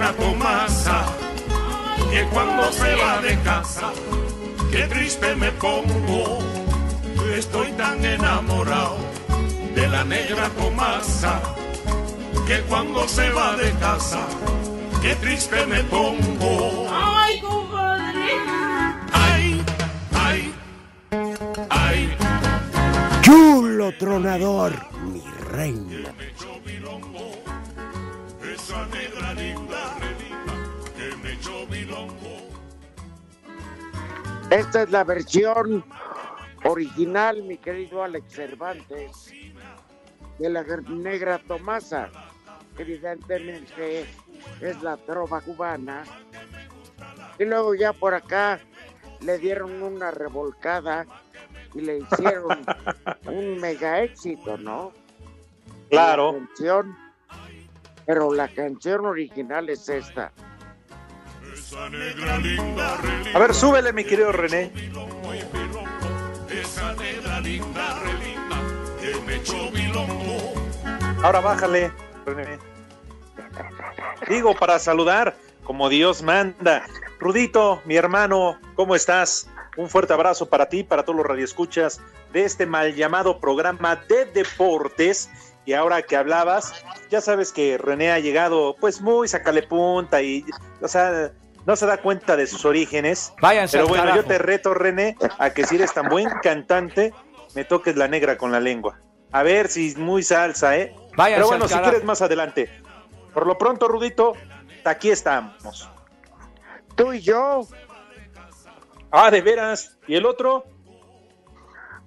[0.00, 1.04] Negra Tomasa,
[2.10, 3.92] que cuando se va de casa,
[4.70, 6.38] qué triste me pongo.
[7.36, 8.96] Estoy tan enamorado
[9.74, 11.42] de la negra Tomasa,
[12.46, 14.26] que cuando se va de casa,
[15.02, 16.88] qué triste me pongo.
[16.90, 18.30] ¡Ay, compadre!
[19.12, 19.62] ¡Ay,
[20.14, 20.54] ay,
[21.68, 22.16] ay!
[23.20, 24.72] Chulo tronador,
[25.12, 26.19] mi reina.
[34.50, 35.84] Esta es la versión
[36.64, 39.32] original, mi querido Alex Cervantes,
[40.40, 42.10] de la negra Tomasa.
[42.76, 44.06] Evidentemente
[44.60, 46.02] es la trova cubana.
[47.38, 48.58] Y luego ya por acá
[49.20, 51.06] le dieron una revolcada
[51.72, 52.66] y le hicieron
[53.26, 54.92] un mega éxito, ¿no?
[55.90, 56.40] Claro.
[58.04, 60.32] pero la canción original es esta.
[61.72, 64.72] A ver, súbele, mi querido René.
[71.22, 71.92] Ahora bájale,
[72.26, 72.58] René.
[74.28, 76.84] Digo, para saludar, como Dios manda.
[77.20, 79.48] Rudito, mi hermano, ¿cómo estás?
[79.76, 82.00] Un fuerte abrazo para ti, para todos los radioescuchas
[82.32, 85.30] de este mal llamado programa de deportes.
[85.66, 86.72] Y ahora que hablabas,
[87.10, 90.44] ya sabes que René ha llegado pues muy sacale punta y,
[90.80, 91.32] o sea,
[91.66, 93.32] no se da cuenta de sus orígenes.
[93.40, 97.12] Váyanse Pero bueno, yo te reto, René, a que si eres tan buen cantante,
[97.54, 99.00] me toques la negra con la lengua.
[99.32, 100.94] A ver si es muy salsa, ¿eh?
[101.16, 102.68] Váyanse Pero bueno, si quieres más adelante.
[103.32, 104.32] Por lo pronto, Rudito,
[104.84, 105.88] aquí estamos.
[106.96, 107.60] Tú y yo.
[109.12, 109.96] Ah, de veras.
[110.06, 110.64] ¿Y el otro?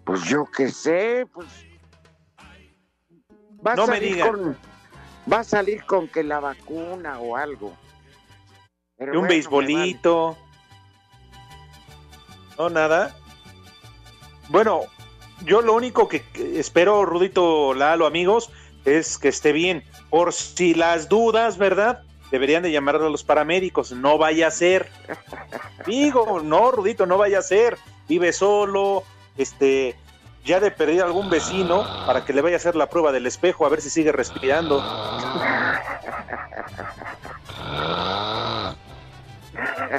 [0.04, 1.48] Pues yo qué sé, pues.
[3.66, 4.28] Va a No me salir diga.
[4.30, 4.58] con-
[5.32, 7.78] va a salir con que la vacuna o algo.
[8.98, 10.38] Pero ¿Y un bueno, beisbolito?
[12.58, 13.16] No, nada.
[14.50, 14.82] Bueno,
[15.46, 16.24] yo lo único que
[16.56, 18.52] espero, Rudito Lalo, amigos,
[18.86, 19.84] es que esté bien.
[20.10, 22.04] Por si las dudas, ¿verdad?
[22.32, 23.92] Deberían de llamar a los paramédicos.
[23.92, 24.90] No vaya a ser.
[25.86, 27.78] Digo, no, Rudito, no vaya a ser.
[28.08, 29.04] Vive solo,
[29.38, 29.96] este,
[30.46, 33.66] ya de perder algún vecino para que le vaya a hacer la prueba del espejo
[33.66, 34.84] a ver si sigue respirando.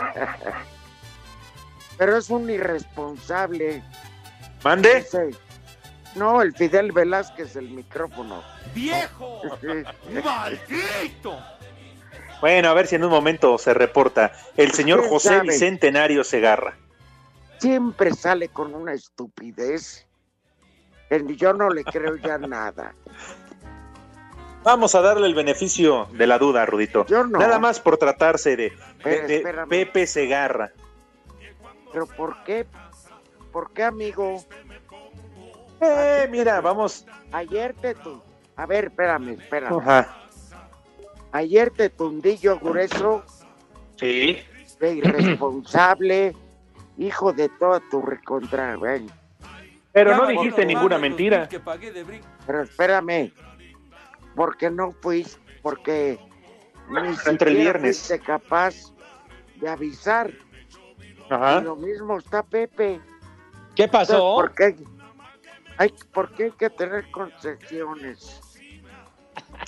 [1.99, 3.83] Pero es un irresponsable.
[4.63, 4.99] ¿Mande?
[4.99, 5.31] Ese-
[6.17, 8.43] No, el Fidel Velázquez, el micrófono.
[8.75, 9.43] ¡Viejo!
[10.25, 11.39] ¡Maldito!
[12.41, 15.43] Bueno, a ver si en un momento se reporta el señor ¿Quién José sabe?
[15.49, 16.77] Bicentenario Segarra.
[17.59, 20.07] Siempre sale con una estupidez.
[21.37, 22.95] Yo no le creo ya nada.
[24.65, 27.05] Vamos a darle el beneficio de la duda, Rudito.
[27.07, 27.39] Yo no.
[27.39, 29.67] Nada más por tratarse de, Pero de.
[29.69, 30.73] Pepe Segarra.
[31.93, 32.67] Pero ¿por qué?
[33.53, 34.43] ¿Por qué, amigo?
[35.81, 37.07] Eh, mira, vamos.
[37.31, 38.23] Ayer te tu...
[38.57, 39.79] A ver, espérame, espérame.
[39.81, 40.17] Ajá.
[41.33, 43.23] Ayer te tundí yo grueso,
[43.97, 44.39] Sí.
[44.81, 46.35] de irresponsable,
[46.97, 48.77] hijo de toda tu recontra.
[49.93, 51.41] Pero Ya no dijiste ninguna mentira.
[51.41, 52.27] mil que pagué de brinco.
[52.47, 53.33] Pero espérame,
[54.35, 56.19] porque no fuiste, porque
[56.89, 57.99] ni Entre el viernes.
[57.99, 58.75] fuiste capaz
[59.57, 60.31] de avisar.
[61.31, 61.61] Ajá.
[61.61, 63.01] Y lo mismo está Pepe.
[63.75, 64.35] ¿Qué Entonces, pasó?
[64.37, 64.77] ¿Por qué
[65.79, 68.41] hay, por qué hay que tener concesiones?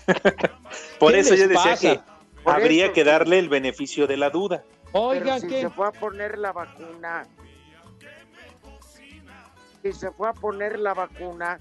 [0.99, 1.77] Por ¿Qué eso yo decía pasa?
[1.81, 2.01] que
[2.43, 4.63] Por habría eso, que darle el beneficio de la duda.
[4.93, 7.25] Oigan, si se fue a poner la vacuna,
[9.83, 11.59] si se fue a poner la vacuna,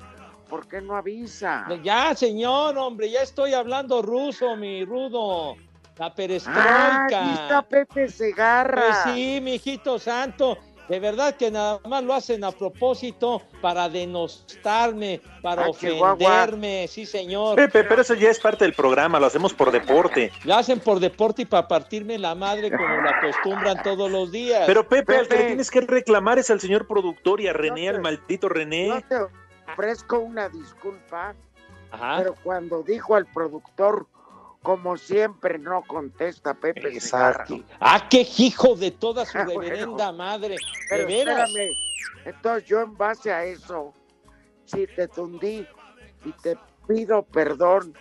[0.50, 1.68] ¿por qué no avisa?
[1.84, 5.56] Ya, señor, hombre, ya estoy hablando ruso, mi rudo.
[5.98, 7.06] La Ah, perestroika.
[7.06, 8.82] aquí está Pepe Segarra.
[9.04, 10.58] Pues sí, mijito santo.
[10.90, 17.06] De verdad que nada más lo hacen a propósito para denostarme, para Ah, ofenderme, sí,
[17.08, 17.56] señor.
[17.56, 20.32] Pepe, pero eso ya es parte del programa, lo hacemos por deporte.
[20.44, 24.64] Lo hacen por deporte y para partirme la madre como lo acostumbran todos los días.
[24.68, 25.48] Pero Pepe, al que le Pepe.
[25.48, 28.88] tienes que reclamar es al señor productor y a René, No te- al maldito René.
[28.90, 29.16] No te
[29.80, 31.36] ofrezco una disculpa,
[31.92, 32.16] Ajá.
[32.18, 34.08] Pero cuando dijo al productor,
[34.64, 37.44] como siempre, no contesta Pepe Segarra.
[37.44, 37.64] Exacto.
[37.80, 39.62] Ah, qué hijo de toda su Ah, bueno.
[39.62, 40.56] reverenda madre.
[40.56, 41.50] De Pero veras.
[41.50, 41.72] espérame,
[42.26, 43.94] entonces yo en base a eso,
[44.66, 45.66] si te tundí
[46.26, 46.58] y te
[46.88, 47.94] pido perdón,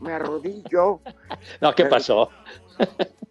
[0.00, 1.00] me arrodillo.
[1.60, 2.30] No, ¿qué pasó?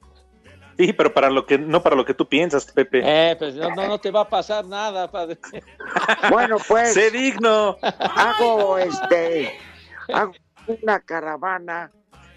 [0.78, 3.02] Sí, pero para lo que, no para lo que tú piensas, Pepe.
[3.04, 5.38] Eh, pues no, no, no te va a pasar nada, padre.
[6.32, 7.78] Bueno, pues Sé digno.
[7.82, 9.52] hago este,
[10.14, 10.34] hago
[10.68, 11.92] una caravana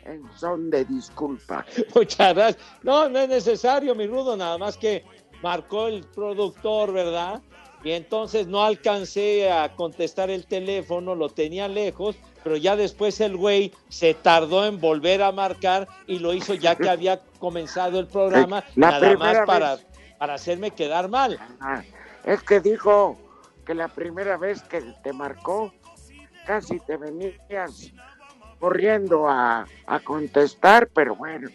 [0.05, 1.65] en son de disculpa.
[1.95, 2.65] Muchas gracias.
[2.83, 5.05] No, no es necesario, mi rudo, nada más que
[5.43, 7.43] marcó el productor, ¿verdad?
[7.83, 13.37] Y entonces no alcancé a contestar el teléfono, lo tenía lejos, pero ya después el
[13.37, 18.07] güey se tardó en volver a marcar y lo hizo ya que había comenzado el
[18.07, 19.87] programa, La nada más para, vez.
[20.19, 21.39] para hacerme quedar mal.
[21.61, 21.83] Ah,
[22.25, 23.19] es que dijo
[23.65, 25.73] que la primera vez que te marcó,
[26.47, 27.93] casi te venías
[28.59, 31.49] corriendo a, a contestar, pero bueno.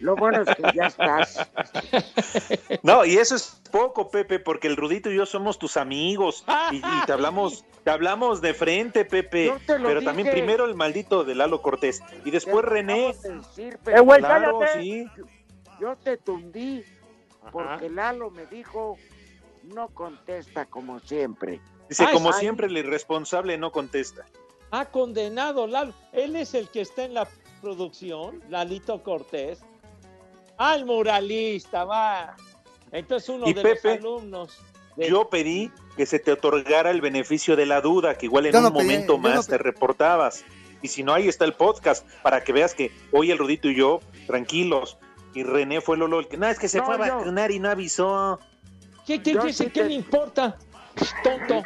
[0.00, 1.48] Lo bueno es que ya estás.
[2.82, 6.76] No, y eso es poco, Pepe, porque el Rudito y yo somos tus amigos y,
[6.76, 9.46] y te hablamos, te hablamos de frente, Pepe.
[9.46, 13.14] Yo te lo Pero también primero el maldito de Lalo Cortés y después Te René.
[13.22, 15.06] decir, Eh, güey, Claro, sí.
[15.80, 16.84] yo te tundí
[17.42, 17.50] Ajá.
[17.50, 18.96] porque Lalo me dijo
[19.64, 21.60] no contesta como siempre.
[21.88, 22.40] Dice, Ay, como ay.
[22.40, 24.24] siempre, el irresponsable no contesta.
[24.70, 25.92] Ha condenado, Lalo.
[26.12, 27.26] Él es el que está en la
[27.60, 29.60] producción, Lalito Cortés.
[30.58, 32.36] Ah, el muralista, va.
[32.92, 34.58] Entonces uno Y de Pepe, los alumnos.
[34.96, 38.52] de- Yo pedí que se te otorgara el beneficio de la duda, que igual en
[38.52, 40.44] Yo un no pedí, momento no más te reportabas.
[40.82, 43.74] Y si no, ahí está el podcast, para que veas que hoy el Rudito y
[43.74, 44.96] yo, tranquilos.
[45.34, 47.58] Y René fue Lolo el que, no, es que se No, fue a vacunar y
[47.60, 48.40] no avisó.
[49.06, 50.56] ¿Qué, qué, qué- sí qué te- le importa?
[51.22, 51.62] Tonto.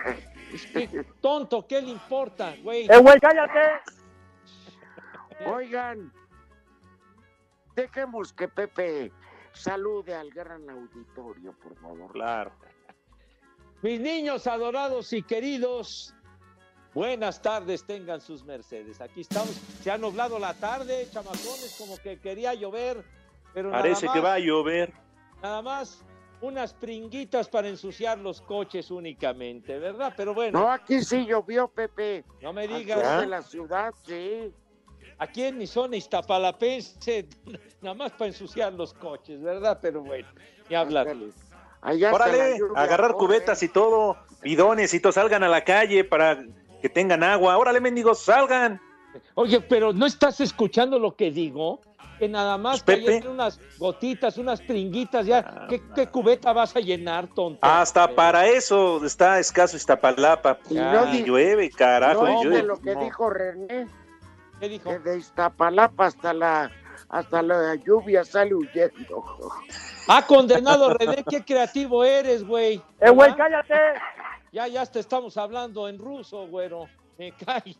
[0.74, 2.84] ¿Qué- tonto, ¿qué le importa, güey?
[2.90, 3.60] Eh, güey, cállate.
[5.46, 6.12] Oigan,
[7.74, 9.12] dejemos que Pepe
[9.52, 12.12] salude al gran auditorio, por favor.
[12.12, 12.52] Claro.
[13.82, 16.14] Mis niños adorados y queridos,
[16.94, 19.00] buenas tardes tengan sus mercedes.
[19.00, 19.50] Aquí estamos.
[19.82, 23.04] Se ha nublado la tarde, chamacones, como que quería llover,
[23.52, 24.92] pero nada Parece más, que va a llover.
[25.42, 26.04] nada más
[26.40, 30.12] unas pringuitas para ensuciar los coches únicamente, ¿verdad?
[30.16, 32.24] Pero bueno, No, aquí sí llovió, Pepe.
[32.40, 34.52] no me digas, de la ciudad, sí.
[35.22, 37.26] Aquí en mi zona iztapalapense,
[37.82, 39.78] nada más para ensuciar los coches, ¿verdad?
[39.80, 40.28] Pero bueno,
[40.68, 41.08] ni hablar.
[41.80, 46.38] Allá Órale, lluvia, agarrar cubetas y todo, bidones y todo, salgan a la calle para
[46.80, 47.56] que tengan agua.
[47.58, 48.80] Órale, mendigos, salgan.
[49.34, 51.80] Oye, pero ¿no estás escuchando lo que digo?
[52.18, 53.06] Que nada más Pues, Pepe.
[53.06, 55.38] cayendo unas gotitas, unas pringuitas, ya.
[55.44, 57.58] Ah, ¿Qué, qué cubeta vas a llenar, tonto?
[57.62, 60.58] Hasta Eh, para eso está escaso Iztapalapa.
[60.70, 62.24] Y no, Y llueve, carajo.
[62.26, 62.62] no y llueve.
[62.62, 63.00] lo que No.
[63.00, 63.88] dijo René,
[64.62, 64.90] ¿Qué dijo?
[64.90, 66.70] que de Iztapalapa hasta la,
[67.08, 69.24] hasta la lluvia sale huyendo.
[70.06, 72.80] Ah, condenado René, qué creativo eres, güey.
[73.00, 73.36] Eh, güey, ¿Verdad?
[73.66, 73.74] cállate.
[74.52, 76.86] Ya, ya te estamos hablando en ruso, güero.
[77.18, 77.74] Me cae.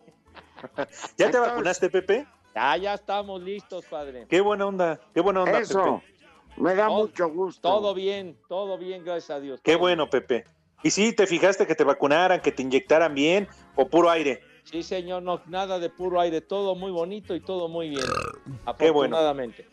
[1.17, 2.27] ¿Ya te vacunaste, Pepe?
[2.53, 4.27] Ya, ya estamos listos, padre.
[4.29, 6.61] Qué buena onda, qué buena onda, Eso, Pepe.
[6.61, 7.61] me da Todo- mucho gusto.
[7.69, 9.61] Todo bien, todo bien, gracias a Dios.
[9.63, 10.47] Qué bueno, Pepe.
[10.83, 13.47] ¿Y sí, te fijaste que te vacunaran, que te inyectaran bien
[13.77, 14.43] o puro aire?
[14.65, 18.07] Sí, señor, no, nada de puro aire, todo muy bonito y todo muy bien.
[18.07, 18.61] Bueno.
[18.65, 19.69] Afortunadamente.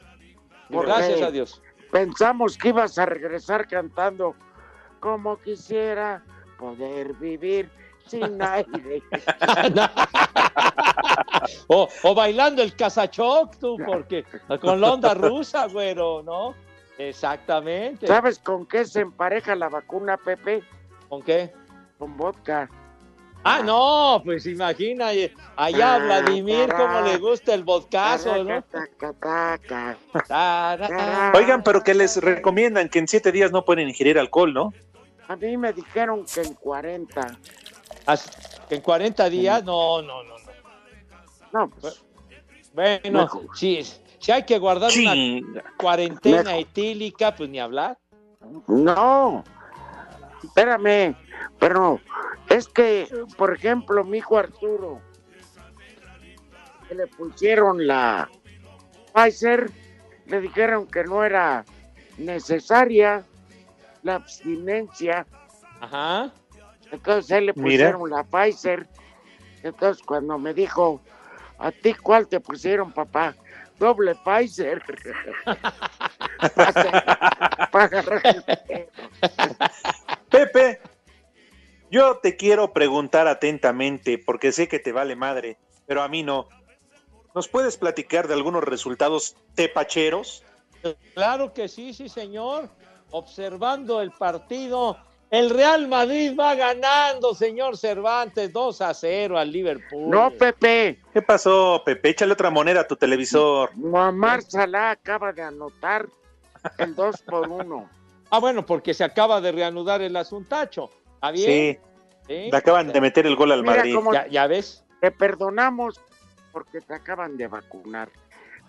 [0.69, 1.61] ¿Por Gracias a Dios.
[1.91, 4.35] Pensamos que ibas a regresar cantando
[4.99, 6.23] como quisiera
[6.57, 7.69] poder vivir
[8.05, 9.01] sin aire.
[11.67, 14.25] o, o bailando el casachoc, tú, porque
[14.61, 16.53] con la onda rusa, güero, ¿no?
[16.97, 18.05] Exactamente.
[18.07, 20.61] ¿Sabes con qué se empareja la vacuna, Pepe?
[21.07, 21.53] ¿Con qué?
[21.97, 22.69] Con vodka.
[23.43, 25.07] Ah, no, pues imagina,
[25.55, 28.63] allá a Ah, Vladimir cómo le gusta el vodcazo, ¿no?
[31.33, 34.73] Oigan, pero que les recomiendan que en siete días no pueden ingerir alcohol, ¿no?
[35.27, 37.37] A mí me dijeron que en 40.
[38.05, 38.31] As-
[38.69, 39.63] ¿En 40 días?
[39.63, 40.49] No, no, no, no.
[41.51, 42.03] No, pues,
[42.73, 43.41] Bueno, Mejor.
[43.55, 43.81] si,
[44.19, 45.13] si hay que guardar una
[45.77, 46.59] cuarentena Mejor.
[46.61, 47.97] etílica, pues ni hablar.
[48.67, 49.43] no.
[50.43, 51.15] Espérame,
[51.59, 51.99] pero
[52.49, 55.01] es que, por ejemplo, mi hijo Arturo,
[56.87, 58.29] que le pusieron la
[59.13, 59.69] Pfizer,
[60.25, 61.63] le dijeron que no era
[62.17, 63.23] necesaria
[64.03, 65.25] la abstinencia,
[65.79, 66.31] Ajá.
[66.91, 67.91] entonces él le Mira.
[67.91, 68.87] pusieron la Pfizer,
[69.63, 71.01] entonces cuando me dijo,
[71.59, 73.35] ¿a ti cuál te pusieron, papá?
[73.77, 74.81] Doble Pfizer.
[77.71, 78.87] Para agarrar el pedo.
[80.29, 80.81] Pepe,
[81.91, 85.57] yo te quiero preguntar atentamente, porque sé que te vale madre.
[85.85, 86.47] pero a mí no.
[87.33, 90.43] ¿Nos puedes platicar de algunos resultados tepacheros?
[91.13, 92.69] Claro que sí, sí, señor.
[93.11, 94.97] Observando el partido,
[95.31, 100.09] el Real Madrid va ganando, señor Cervantes, 2 a 0 al Liverpool.
[100.09, 100.99] No, Pepe.
[101.13, 102.09] ¿Qué pasó, Pepe?
[102.09, 103.75] Échale otra moneda a tu televisor.
[103.75, 106.07] Muammar Salah acaba de anotar
[106.77, 107.89] el 2 por 1.
[108.31, 110.91] Ah, bueno, porque se acaba de reanudar el asuntacho.
[111.19, 111.77] ¿Está bien?
[111.77, 111.79] Sí,
[112.27, 112.49] Sí.
[112.51, 113.95] le acaban de meter el gol al Mira Madrid.
[113.95, 114.85] cómo- Ya, ya ves.
[115.01, 115.99] Te perdonamos
[116.53, 118.09] porque te acaban de vacunar.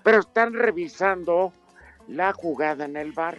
[0.02, 1.52] Pero están revisando
[2.08, 3.38] la jugada en el bar.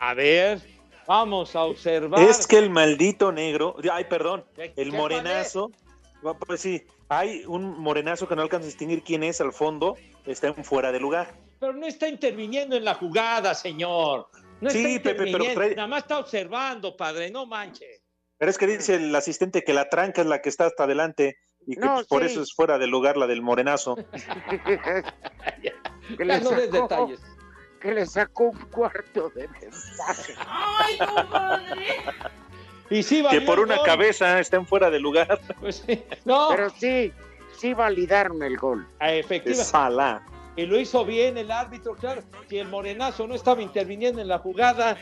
[0.00, 0.60] A ver,
[1.06, 2.20] vamos a observar.
[2.20, 5.70] Es que el maldito negro, ay, perdón, ¿Qué- el morenazo,
[6.26, 9.96] va, pues sí, hay un morenazo que no alcanza a distinguir quién es al fondo,
[10.26, 11.34] está en fuera de lugar.
[11.60, 14.28] Pero no está interviniendo en la jugada, señor.
[14.60, 18.02] No está Sí, Pepe, pero trae- Nada más está observando, padre, no manches.
[18.38, 21.38] Pero es que dice el asistente que la tranca es la que está hasta adelante
[21.66, 23.96] y que No, pues, por eso es fuera de lugar la del morenazo.
[26.16, 27.20] que, le no sacó, detalles.
[27.80, 30.34] que le sacó un cuarto de ventaja.
[30.46, 31.86] ¡Ay, compadre!
[32.90, 33.86] Y sí, que por una gol.
[33.86, 35.40] cabeza está en fuera de lugar.
[35.60, 36.04] Pues sí.
[36.24, 37.12] No, Pero sí,
[37.58, 38.86] sí validaron el gol.
[39.00, 40.22] Ah, efectivamente.
[40.56, 42.22] Y lo hizo bien el árbitro, claro.
[42.48, 44.96] Si el morenazo no estaba interviniendo en la jugada,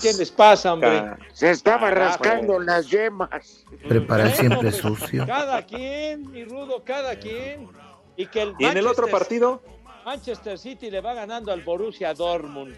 [0.00, 1.02] ¿qué les pasa, hombre?
[1.32, 2.10] Se estaba Carajo.
[2.22, 3.64] rascando las yemas.
[3.88, 5.26] Preparar siempre sucio.
[5.26, 7.68] Cada quien, mi rudo, cada quien.
[8.16, 9.62] Y que el Y en el otro partido,
[10.04, 12.74] Manchester City le va ganando al Borussia Dortmund.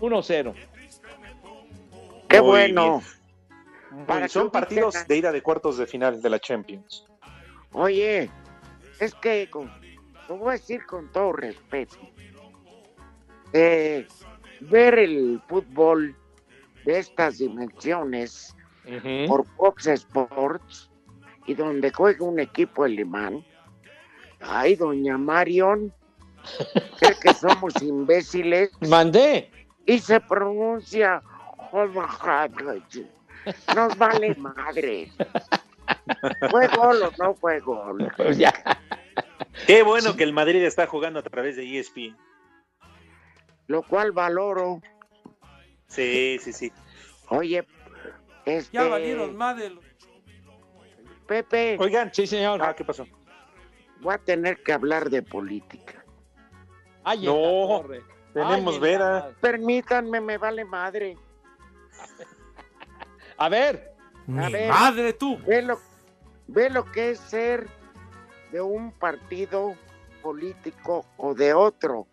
[0.00, 0.54] 1-0.
[2.28, 3.02] Qué Muy bueno.
[4.06, 7.04] Para son partidos de ida de cuartos de final de la Champions.
[7.72, 8.28] Oye,
[8.98, 9.70] es que con-
[10.28, 11.96] lo voy a decir con todo respeto.
[13.52, 14.08] eh,
[14.62, 16.16] ver el fútbol
[16.84, 18.54] de estas dimensiones
[19.26, 20.90] por Fox Sports
[21.46, 23.44] y donde juega un equipo alemán.
[24.40, 25.92] Ay, doña Marion,
[26.98, 29.50] cree que somos imbéciles Mandé.
[29.86, 31.22] y se pronuncia
[33.74, 35.10] nos vale madre.
[36.50, 38.12] ¿Fue gol o no fue gol?
[38.16, 38.52] Pues ya.
[39.66, 42.16] Qué bueno que el Madrid está jugando a través de ESPN.
[43.66, 44.80] Lo cual valoro.
[45.94, 46.72] Sí, sí, sí.
[47.28, 47.66] Oye,
[48.44, 49.84] este, Ya valieron más de los...
[51.26, 52.60] Pepe, Oigan, Sí, señor.
[52.62, 53.06] ah, ¿qué pasó?
[54.00, 56.04] voy a tener que hablar de política.
[57.02, 57.82] Ay, No,
[58.34, 59.30] tenemos Ay, Vera.
[59.40, 61.16] Permítanme, me vale madre.
[63.38, 63.94] A ver,
[64.38, 65.38] A ver, ¡Madre tú!
[65.46, 65.80] ve lo,
[66.46, 67.66] ve lo que es ser
[68.52, 69.74] de un partido
[70.22, 72.06] político o de otro.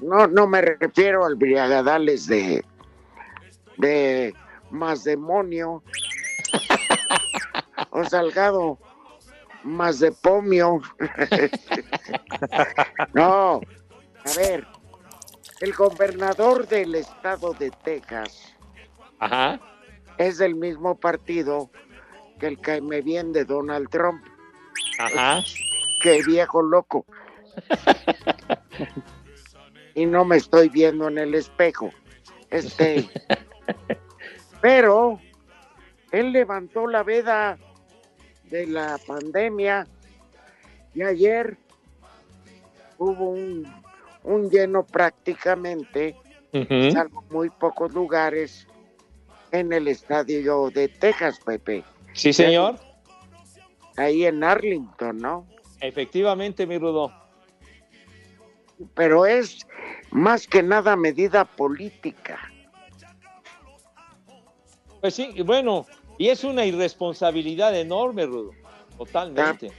[0.00, 2.64] No, no me refiero al briagadales de,
[3.78, 4.34] de
[4.70, 5.82] más demonio
[7.90, 8.78] o salgado
[9.62, 10.80] más de pomio.
[13.14, 13.60] no,
[14.24, 14.66] a ver,
[15.60, 18.54] el gobernador del estado de Texas
[19.18, 19.60] ajá.
[20.18, 21.70] es del mismo partido
[22.38, 24.24] que el caime bien de Donald Trump.
[24.98, 25.42] Ajá.
[26.02, 27.06] Qué viejo loco.
[29.94, 31.90] y no me estoy viendo en el espejo.
[32.50, 33.08] Este.
[34.60, 35.20] Pero
[36.12, 37.58] él levantó la veda
[38.44, 39.86] de la pandemia
[40.94, 41.56] y ayer
[42.98, 43.66] hubo un,
[44.22, 46.16] un lleno prácticamente,
[46.92, 48.66] salvo muy pocos lugares,
[49.50, 51.84] en el estadio de Texas, Pepe.
[52.12, 52.76] Sí, señor.
[53.96, 55.46] Ahí en Arlington, ¿no?
[55.80, 57.12] Efectivamente, mi rudo.
[58.94, 59.66] Pero es
[60.10, 62.38] más que nada medida política.
[65.00, 65.86] Pues sí, y bueno,
[66.18, 68.52] y es una irresponsabilidad enorme, Rudo.
[68.96, 69.70] Totalmente.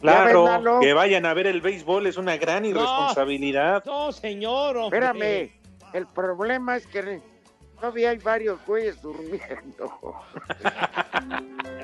[0.00, 3.84] Claro, que vayan a ver el béisbol es una gran irresponsabilidad.
[3.84, 4.76] No, señor.
[4.76, 4.98] hombre.
[4.98, 5.52] Espérame,
[5.92, 7.20] el problema es que
[7.76, 10.14] todavía hay varios güeyes durmiendo.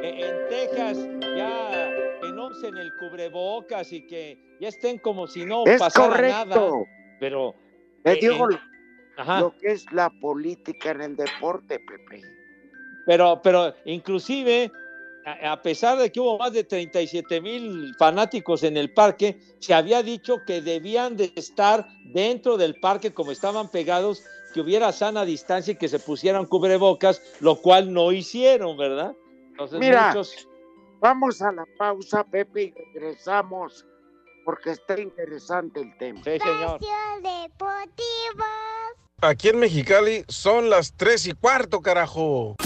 [0.00, 0.96] Eh, En Texas
[1.36, 1.77] ya
[2.38, 6.54] usen el cubrebocas y que ya estén como si no es pasara nada.
[6.56, 6.84] correcto.
[7.20, 7.54] Pero,
[8.04, 8.58] Te eh, digo eh,
[9.40, 12.22] lo que es la política en el deporte, Pepe.
[13.06, 14.70] pero, pero inclusive,
[15.24, 19.74] a, a pesar de que hubo más de 37 mil fanáticos en el parque, se
[19.74, 24.22] había dicho que debían de estar dentro del parque como estaban pegados,
[24.54, 29.14] que hubiera sana distancia y que se pusieran cubrebocas, lo cual no hicieron, ¿verdad?
[29.50, 30.08] Entonces Mira.
[30.08, 30.48] muchos...
[31.00, 33.86] Vamos a la pausa, Pepe, y regresamos
[34.44, 36.20] porque está interesante el tema.
[36.24, 36.80] Sí, señor.
[37.22, 38.44] Deportivo.
[39.20, 42.56] Aquí en Mexicali son las tres y cuarto, carajo.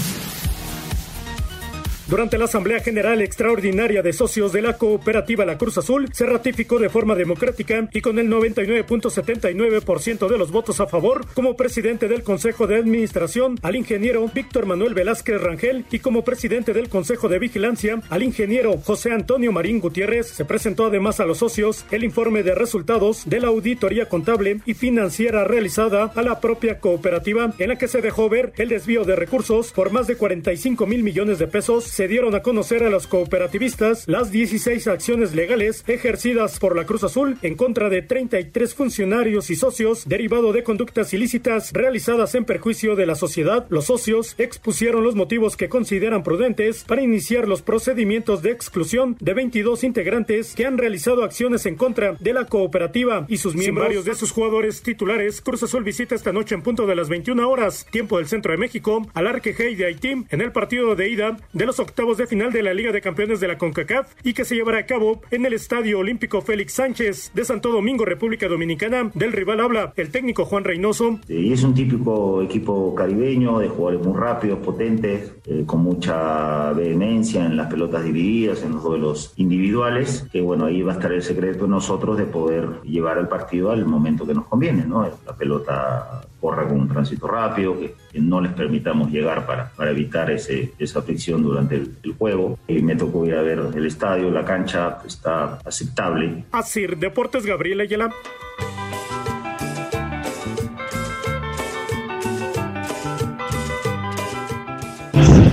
[2.13, 6.79] Durante la Asamblea General Extraordinaria de Socios de la Cooperativa La Cruz Azul, se ratificó
[6.79, 12.23] de forma democrática y con el 99.79% de los votos a favor como presidente del
[12.23, 17.39] Consejo de Administración al ingeniero Víctor Manuel Velázquez Rangel y como presidente del Consejo de
[17.39, 20.27] Vigilancia al ingeniero José Antonio Marín Gutiérrez.
[20.27, 24.75] Se presentó además a los socios el informe de resultados de la auditoría contable y
[24.75, 29.17] financiera realizada a la propia cooperativa en la que se dejó ver el desvío de
[29.17, 32.02] recursos por más de 45 mil millones de pesos.
[32.03, 37.05] Se dieron a conocer a los cooperativistas las 16 acciones legales ejercidas por la Cruz
[37.05, 42.97] Azul en contra de 33 funcionarios y socios derivado de conductas ilícitas realizadas en perjuicio
[42.97, 43.67] de la sociedad.
[43.69, 49.35] Los socios expusieron los motivos que consideran prudentes para iniciar los procedimientos de exclusión de
[49.35, 53.87] 22 integrantes que han realizado acciones en contra de la cooperativa y sus miembros.
[53.87, 57.49] varios de sus jugadores titulares, Cruz Azul visita esta noche en punto de las 21
[57.49, 61.37] horas, tiempo del centro de México, al Arquejey de Haití en el partido de ida
[61.53, 64.47] de los octavos de final de la Liga de Campeones de la CONCACAF y que
[64.47, 69.11] se llevará a cabo en el Estadio Olímpico Félix Sánchez de Santo Domingo, República Dominicana.
[69.15, 71.21] Del rival habla el técnico Juan Reynoso.
[71.29, 77.45] Y es un típico equipo caribeño de jugadores muy rápidos, potentes, eh, con mucha vehemencia
[77.45, 81.23] en las pelotas divididas, en los duelos individuales, que bueno, ahí va a estar el
[81.23, 85.07] secreto de nosotros de poder llevar el partido al momento que nos conviene, ¿no?
[85.27, 90.29] La pelota corra con un tránsito rápido, que, no les permitamos llegar para, para evitar
[90.31, 92.59] ese, esa fricción durante el, juego.
[92.67, 96.45] Y me tocó ir a ver el estadio, la cancha está aceptable.
[96.51, 98.13] Así, Deportes Gabriel Ayala.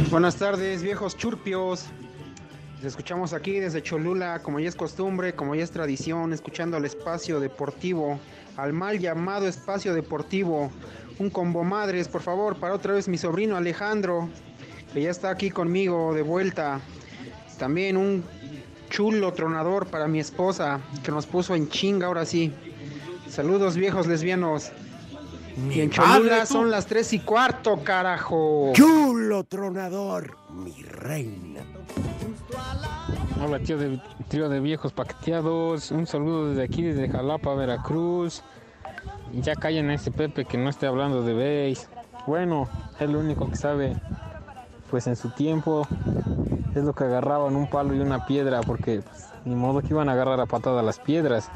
[0.10, 1.86] Buenas tardes, viejos churpios.
[2.82, 6.86] Les escuchamos aquí desde Cholula, como ya es costumbre, como ya es tradición, escuchando al
[6.86, 8.18] espacio deportivo,
[8.56, 10.72] al mal llamado espacio deportivo.
[11.20, 14.30] Un combo madres, por favor, para otra vez mi sobrino Alejandro,
[14.94, 16.80] que ya está aquí conmigo de vuelta.
[17.58, 18.24] También un
[18.90, 22.54] chulo tronador para mi esposa, que nos puso en chinga ahora sí.
[23.28, 24.72] Saludos viejos lesbianos
[25.70, 28.72] y en Cholula son las tres y cuarto, carajo.
[28.74, 31.66] Chulo tronador, mi reina.
[33.42, 35.92] Hola, tío de trío de viejos paqueteados.
[35.92, 38.44] Un saludo desde aquí, desde Jalapa, Veracruz.
[39.32, 41.88] Ya callen a ese Pepe que no esté hablando de beis.
[42.28, 42.68] Bueno,
[43.00, 43.96] es lo único que sabe.
[44.92, 45.88] Pues en su tiempo
[46.76, 50.10] es lo que agarraban un palo y una piedra, porque pues, ni modo que iban
[50.10, 51.50] a agarrar a patada las piedras.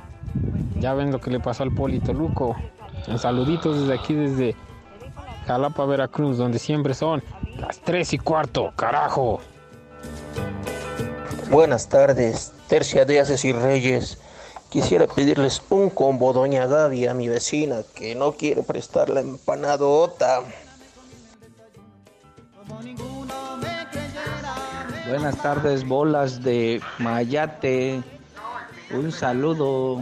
[0.79, 2.55] Ya ven lo que le pasó al Polito Luco.
[3.09, 4.55] Un saluditos desde aquí, desde
[5.47, 7.21] Jalapa, Veracruz, donde siempre son
[7.59, 9.41] las 3 y cuarto, carajo.
[11.53, 14.17] Buenas tardes, Tercia de Aces y Reyes.
[14.71, 20.41] Quisiera pedirles un combo Doña Gaby a mi vecina que no quiere prestar la empanadota.
[25.07, 28.01] Buenas tardes, bolas de Mayate.
[28.89, 30.01] Un saludo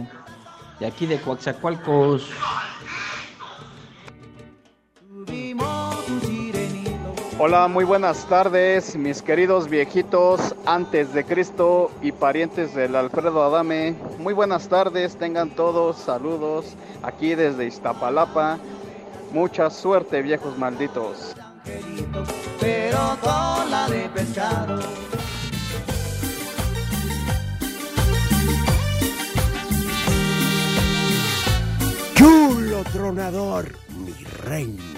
[0.80, 2.30] de aquí de Coaxacualcos.
[7.44, 13.96] Hola, muy buenas tardes, mis queridos viejitos antes de Cristo y parientes del Alfredo Adame.
[14.20, 18.60] Muy buenas tardes, tengan todos saludos aquí desde Iztapalapa.
[19.32, 21.34] Mucha suerte, viejos malditos.
[22.60, 24.78] Pero cola de pescado.
[32.14, 34.12] Chulo tronador, mi
[34.44, 34.92] reina.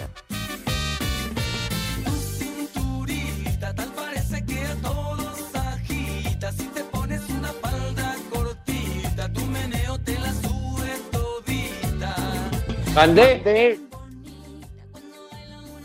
[12.94, 13.80] ¿Mandé?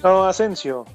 [0.03, 0.85] No, Asensio.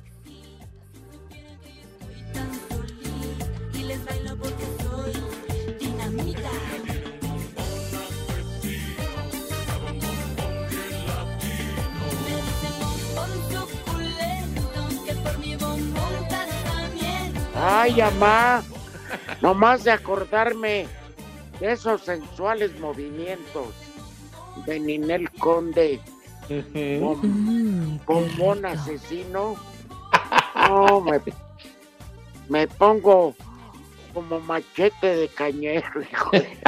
[17.57, 18.63] Ay, mamá,
[19.41, 20.87] nomás de acordarme
[21.59, 23.84] de esos sensuales movimientos
[24.67, 26.01] de Ninel Conde,
[28.07, 29.57] bombón asesino.
[30.69, 31.21] No, me,
[32.49, 33.35] me pongo
[34.15, 36.59] como machete de cañero, hijo de...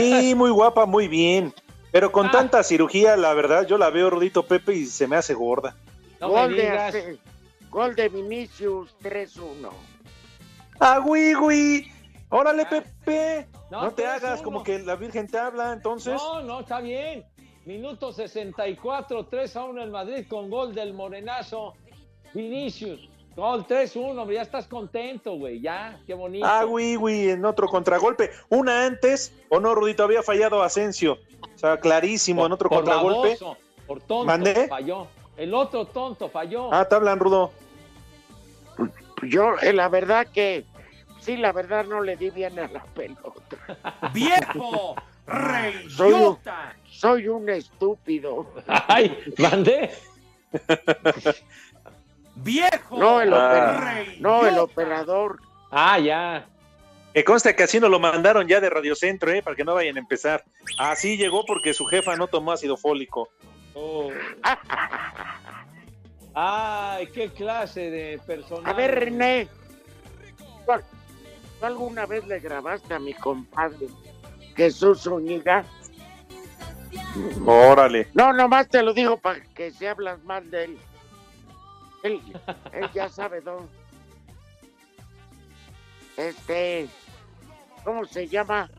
[0.00, 1.54] Y muy guapa, muy bien.
[1.92, 5.32] Pero con tanta cirugía, la verdad, yo la veo, Rudito Pepe, y se me hace
[5.32, 5.74] gorda.
[6.20, 7.18] gol, de,
[7.70, 9.70] gol de Vinicius 3-1.
[10.78, 11.90] ¡Ah, güey, güey!
[12.28, 13.48] ¡Órale, Pepe!
[13.70, 16.14] No, te hagas como que la Virgen te habla, entonces.
[16.14, 17.24] No, no, está bien.
[17.64, 21.74] Minuto 64, 3 a 1 en Madrid con gol del morenazo
[22.32, 23.08] Vinicius.
[23.36, 26.46] Gol 3-1, ya estás contento, güey, ya, qué bonito.
[26.46, 28.30] Ah, güey, güey, en otro contragolpe.
[28.48, 31.18] Una antes, o no, Rudito, había fallado Asensio.
[31.54, 33.36] O sea, clarísimo, en otro por contragolpe.
[33.38, 34.66] baboso, por tonto, ¿Mandé?
[34.68, 35.06] falló.
[35.36, 36.72] El otro tonto falló.
[36.72, 37.52] Ah, te hablan, Rudo.
[39.22, 40.64] Yo, eh, la verdad que,
[41.26, 43.56] sí, la verdad no le di bien a la pelota.
[44.14, 44.94] ¡Viejo!
[45.88, 46.76] Soy un, ¡Reyota!
[46.88, 48.46] soy un estúpido.
[48.66, 49.90] Ay, mandé.
[52.36, 52.96] ¡Viejo!
[52.98, 54.16] No, el, opera- Reyota.
[54.20, 55.40] no, el operador.
[55.70, 56.46] Ah, ya.
[57.12, 59.42] Que consta que así nos lo mandaron ya de Radio Centro, ¿eh?
[59.42, 60.44] Para que no vayan a empezar.
[60.78, 63.28] Así llegó porque su jefa no tomó ácido fólico.
[63.74, 64.10] Oh.
[66.34, 68.70] Ay, qué clase de personaje.
[68.70, 69.48] A ver, René,
[70.66, 70.84] ¿cuál-
[71.58, 73.88] ¿tú alguna vez le grabaste a mi compadre
[74.56, 75.64] Jesús Zúñiga?
[77.44, 78.08] Órale.
[78.14, 80.78] No, nomás te lo digo para que si hablas mal de él.
[82.02, 82.20] Él,
[82.72, 83.68] él ya sabe dónde.
[86.16, 86.88] Este,
[87.84, 88.70] ¿cómo se llama?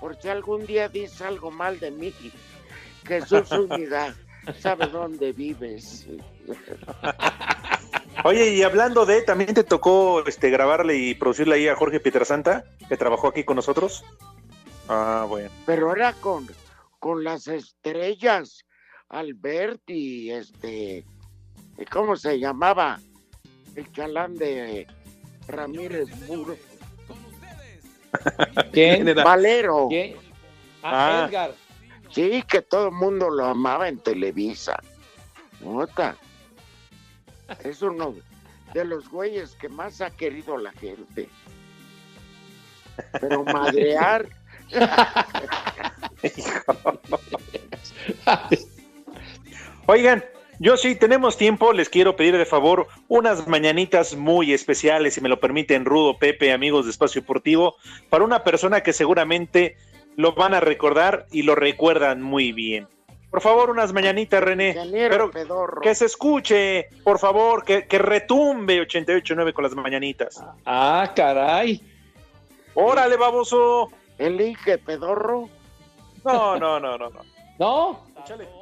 [0.00, 2.12] Por si algún día dices algo mal de mí.
[3.06, 4.14] Jesús Zúñiga
[4.58, 6.06] sabe dónde vives.
[8.24, 12.64] Oye, y hablando de, ¿también te tocó este grabarle y producirle ahí a Jorge Pietrasanta,
[12.88, 14.04] que trabajó aquí con nosotros?
[14.88, 15.50] Ah, bueno.
[15.66, 16.46] Pero era con,
[16.98, 18.64] con las estrellas.
[19.08, 21.04] Alberti, este,
[21.90, 23.00] ¿cómo se llamaba?
[23.74, 24.86] El chalán de
[25.48, 26.56] Ramírez Muro.
[28.72, 29.08] ¿Quién?
[29.08, 29.24] era?
[29.24, 29.86] Valero.
[29.88, 30.16] ¿Quién?
[30.82, 31.26] Ah, Ah.
[31.28, 31.54] Edgar.
[32.10, 34.80] Sí, que todo el mundo lo amaba en Televisa.
[35.60, 36.16] Nota.
[37.64, 38.14] Es uno
[38.74, 41.28] de los güeyes que más ha querido la gente.
[43.20, 44.26] Pero madrear.
[49.86, 50.24] Oigan,
[50.58, 55.28] yo sí tenemos tiempo, les quiero pedir de favor unas mañanitas muy especiales, si me
[55.28, 57.76] lo permiten, Rudo, Pepe, amigos de Espacio Deportivo,
[58.10, 59.76] para una persona que seguramente
[60.16, 62.88] lo van a recordar y lo recuerdan muy bien.
[63.30, 64.76] Por favor, unas mañanitas, René.
[64.90, 65.80] Pero pedorro.
[65.80, 70.42] que se escuche, por favor, que, que retumbe 88.9 con las mañanitas.
[70.66, 71.80] Ah, caray.
[72.74, 73.90] Órale, baboso.
[74.18, 75.48] El Inge pedorro.
[76.24, 77.20] No, no, no, no, no.
[77.58, 78.10] ¿No?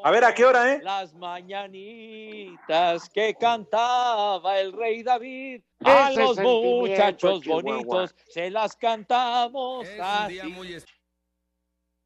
[0.05, 0.81] A ver, ¿a qué hora, eh?
[0.83, 5.63] Las mañanitas que cantaba el rey David.
[5.85, 7.63] A los muchachos Chihuahua.
[7.63, 10.41] bonitos se las cantamos así.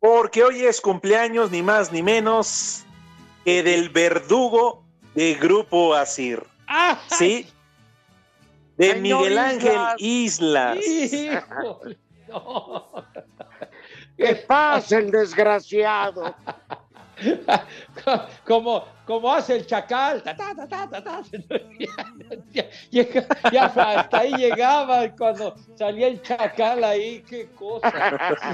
[0.03, 2.85] Porque hoy es cumpleaños ni más ni menos
[3.45, 4.85] que del verdugo
[5.15, 6.43] de Grupo Asir.
[6.67, 6.99] ¡Ah!
[7.07, 7.47] ¿Sí?
[8.79, 10.79] De Señor Miguel Ángel Islas.
[10.85, 11.47] Islas.
[11.55, 13.07] Híjole, no.
[14.17, 16.35] ¿Qué pasa, el desgraciado?
[18.45, 20.23] como, como hace el chacal.
[20.23, 21.23] Ta, ta, ta, ta, ta, ta.
[22.53, 27.91] Ya, ya- ya hasta ahí llegaba cuando salía el chacal ahí, qué cosa.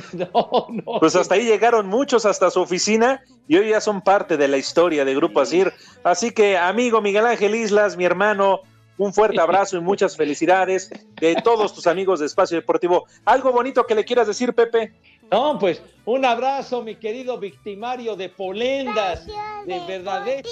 [0.12, 0.98] No, no.
[1.00, 4.56] Pues hasta ahí llegaron muchos hasta su oficina y hoy ya son parte de la
[4.56, 5.72] historia de Grupo Asir.
[6.02, 8.60] Así que, amigo Miguel Ángel Islas, mi hermano,
[8.96, 10.90] un fuerte abrazo y muchas felicidades
[11.20, 13.06] de todos tus amigos de Espacio Deportivo.
[13.24, 14.92] ¿Algo bonito que le quieras decir, Pepe?
[15.30, 19.26] No, pues un abrazo, mi querido victimario de polendas,
[19.66, 20.48] de verdadero.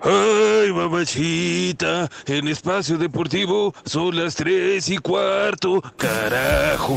[0.00, 6.96] Ay, mamachita, en espacio deportivo son las tres y cuarto, carajo.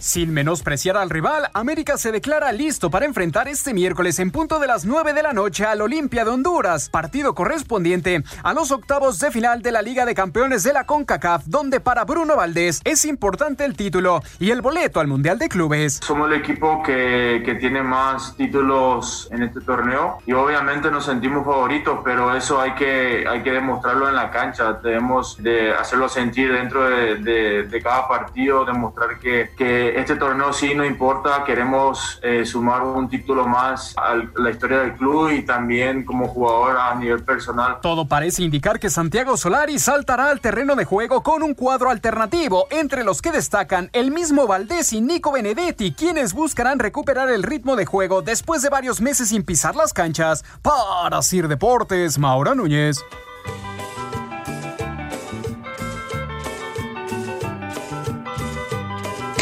[0.00, 4.66] Sin menospreciar al rival, América se declara listo para enfrentar este miércoles en punto de
[4.66, 9.30] las 9 de la noche al Olimpia de Honduras, partido correspondiente a los octavos de
[9.30, 13.66] final de la Liga de Campeones de la CONCACAF, donde para Bruno Valdés es importante
[13.66, 16.00] el título y el boleto al Mundial de Clubes.
[16.02, 21.44] Somos el equipo que, que tiene más títulos en este torneo y obviamente nos sentimos
[21.44, 24.72] favoritos, pero eso hay que, hay que demostrarlo en la cancha.
[24.82, 30.74] Debemos de hacerlo sentir dentro de, de- cada partido, demostrar que, que este torneo sí
[30.74, 36.04] no importa, queremos eh, sumar un título más a la historia del club y también
[36.04, 37.78] como jugador a nivel personal.
[37.80, 42.66] Todo parece indicar que Santiago Solari saltará al terreno de juego con un cuadro alternativo,
[42.70, 47.76] entre los que destacan el mismo Valdés y Nico Benedetti, quienes buscarán recuperar el ritmo
[47.76, 50.44] de juego después de varios meses sin pisar las canchas.
[50.62, 53.04] Para Sir Deportes, Maura Núñez.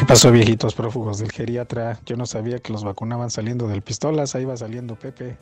[0.08, 2.00] Pasó, viejitos prófugos del geriatra?
[2.06, 5.36] Yo no sabía que los vacunaban saliendo del pistolas, ahí va saliendo Pepe.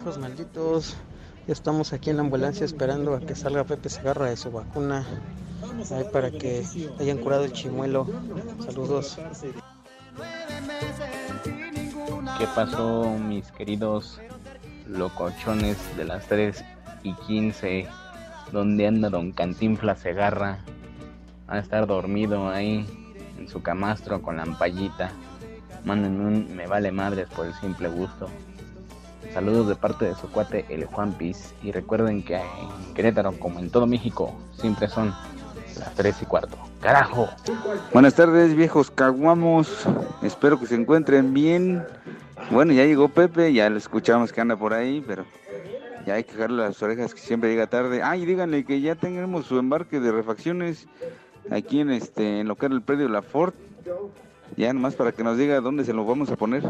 [0.00, 0.96] Hijos malditos,
[1.46, 5.06] ya estamos aquí en la ambulancia esperando a que salga Pepe Segarra de su vacuna.
[5.92, 6.64] Ahí para que
[6.98, 8.06] hayan curado el chimuelo.
[8.64, 9.18] Saludos.
[12.38, 14.22] ¿Qué pasó, mis queridos
[14.88, 16.64] locochones de las 3
[17.02, 17.86] y 15?
[18.52, 20.60] ¿Dónde anda don Cantinflas Segarra?
[21.46, 22.86] A estar dormido ahí
[23.38, 25.10] en su camastro con la ampallita.
[25.84, 28.28] Mándenme un me vale madres por el simple gusto.
[29.32, 31.54] Saludos de parte de su cuate el Juan Piz.
[31.62, 35.14] Y recuerden que en Querétaro, como en todo México, siempre son
[35.78, 36.56] las 3 y cuarto.
[36.80, 37.28] ¡Carajo!
[37.92, 39.86] Buenas tardes, viejos caguamos.
[40.22, 41.84] Espero que se encuentren bien.
[42.50, 45.24] Bueno, ya llegó Pepe, ya lo escuchamos que anda por ahí, pero
[46.06, 48.02] ya hay que dejarle las orejas que siempre llega tarde.
[48.02, 50.86] Ay, díganle que ya tenemos su embarque de refacciones
[51.50, 53.54] aquí en este en lo que era el predio La Ford.
[54.56, 56.62] Ya nomás para que nos diga dónde se lo vamos a poner.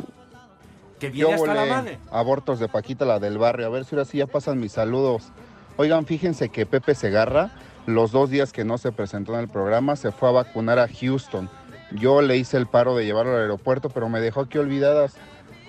[0.98, 1.98] Que Yo viene hasta la volé madre.
[2.10, 3.66] abortos de Paquita, la del barrio.
[3.66, 5.30] A ver si ahora sí ya pasan mis saludos.
[5.76, 7.50] Oigan, fíjense que Pepe Segarra,
[7.86, 10.88] los dos días que no se presentó en el programa, se fue a vacunar a
[10.88, 11.50] Houston.
[11.92, 15.16] Yo le hice el paro de llevarlo al aeropuerto, pero me dejó aquí olvidadas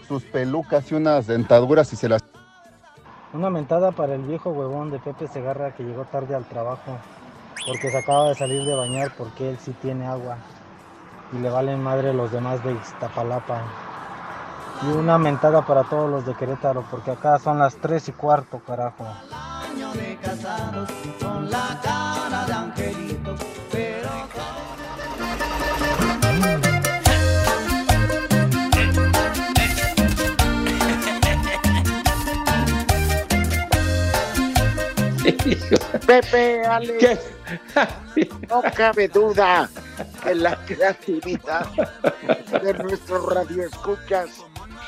[0.07, 2.23] sus pelucas y unas dentaduras y se las...
[3.33, 6.97] Una mentada para el viejo huevón de Pepe Segarra que llegó tarde al trabajo
[7.65, 10.37] porque se acaba de salir de bañar porque él sí tiene agua
[11.31, 13.61] y le valen madre los demás de Iztapalapa.
[14.83, 18.59] Y una mentada para todos los de Querétaro porque acá son las 3 y cuarto,
[18.65, 19.05] carajo.
[36.07, 37.19] Pepe, Ale,
[38.49, 39.69] no cabe duda
[40.23, 41.67] que la creatividad
[42.61, 44.29] de nuestros radioescuchas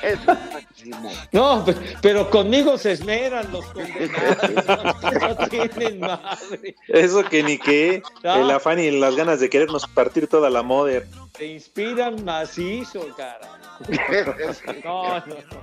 [0.02, 1.12] es máximo.
[1.32, 4.96] No, pe- pero conmigo se esmeran los condenados.
[5.22, 6.76] No tienen madre.
[6.88, 8.02] Eso que ni qué.
[8.24, 8.36] No.
[8.36, 11.08] El afán y las ganas de querernos partir toda la moder.
[11.38, 13.39] Te inspiran macizo, cara.
[14.84, 15.62] No, no, no.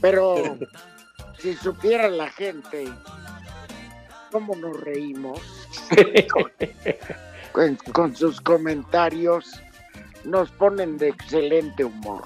[0.00, 0.58] Pero
[1.42, 2.84] si supiera la gente
[4.30, 5.40] cómo nos reímos
[7.52, 9.60] con, con sus comentarios,
[10.22, 12.22] nos ponen de excelente humor.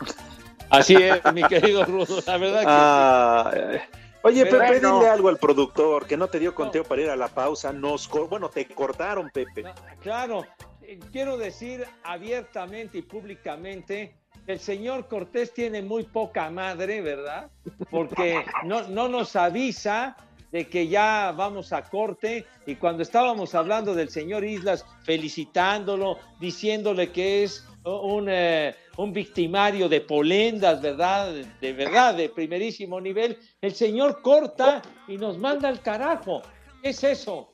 [0.69, 3.81] Así es, mi querido Rudo, la verdad que Ah,
[4.23, 7.29] Oye, Pepe, dile algo al productor, que no te dio conteo para ir a la
[7.29, 7.73] pausa.
[7.73, 9.65] Nos bueno, te cortaron, Pepe.
[10.03, 10.45] Claro,
[10.83, 17.51] eh, quiero decir abiertamente y públicamente el señor Cortés tiene muy poca madre, ¿verdad?
[17.91, 20.17] Porque no, no nos avisa
[20.53, 27.11] de que ya vamos a corte y cuando estábamos hablando del señor Islas, felicitándolo, diciéndole
[27.11, 31.33] que es un, eh, un victimario de polendas, ¿verdad?
[31.61, 36.43] De verdad, de primerísimo nivel, el señor corta y nos manda al carajo.
[36.83, 37.53] ¿Qué es eso?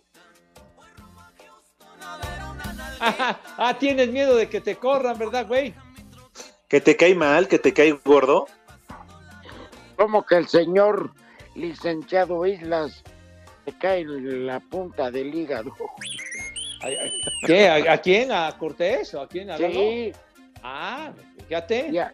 [3.58, 5.74] Ah, tienes miedo de que te corran, ¿verdad, güey?
[6.72, 8.46] Que te cae mal, que te cae gordo.
[9.94, 11.12] Como que el señor
[11.54, 13.04] licenciado Islas
[13.66, 15.74] se cae en la punta del hígado.
[17.46, 17.68] ¿Qué?
[17.68, 18.32] ¿A, a quién?
[18.32, 19.12] ¿A Cortés?
[19.12, 19.50] ¿O a quién?
[19.50, 19.74] ¿A Lalo?
[19.74, 20.12] Sí.
[20.62, 21.12] Ah,
[21.46, 21.90] fíjate.
[21.90, 22.10] Y a,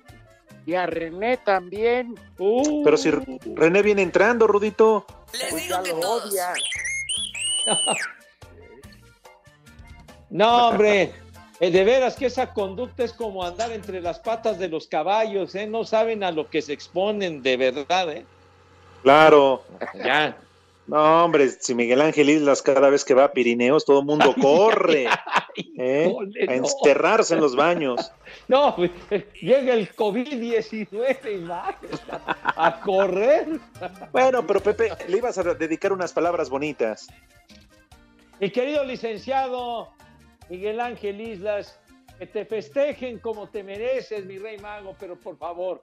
[0.66, 2.16] y a René también.
[2.36, 5.06] Pero si René viene entrando, Rudito.
[5.50, 6.52] Pues ya lo odia.
[10.30, 11.14] No, hombre.
[11.60, 15.54] Eh, de veras que esa conducta es como andar entre las patas de los caballos,
[15.54, 15.66] ¿eh?
[15.66, 18.24] No saben a lo que se exponen de verdad, ¿eh?
[19.02, 19.62] Claro.
[19.94, 20.36] Ya.
[20.88, 24.34] No, hombre, si Miguel Ángel Islas cada vez que va a Pirineos, todo el mundo
[24.40, 25.04] corre
[25.76, 26.06] ¿eh?
[26.06, 26.52] a no.
[26.52, 28.10] encerrarse en los baños.
[28.46, 31.74] No, pues, eh, llega el COVID-19 y más.
[32.44, 33.58] A correr.
[34.12, 37.08] Bueno, pero Pepe, le ibas a dedicar unas palabras bonitas.
[38.40, 39.90] Mi querido licenciado
[40.48, 41.80] Miguel Ángel Islas,
[42.18, 45.82] que te festejen como te mereces, mi rey mago, pero por favor,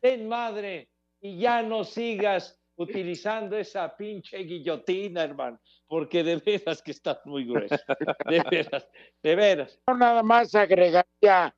[0.00, 0.88] ten madre
[1.20, 7.44] y ya no sigas utilizando esa pinche guillotina, hermano, porque de veras que estás muy
[7.44, 7.76] grueso.
[8.26, 8.88] De veras,
[9.22, 9.78] de veras.
[9.86, 11.54] Yo nada más agregaría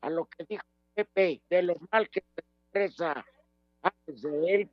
[0.00, 3.24] a lo que dijo Pepe de lo mal que se expresa
[3.82, 4.70] antes de él,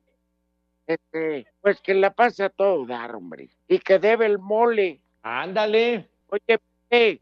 [0.86, 5.00] este, pues que la pase a todo dar, hombre, y que debe el mole.
[5.22, 6.08] Ándale.
[6.28, 7.20] Oye, Sí.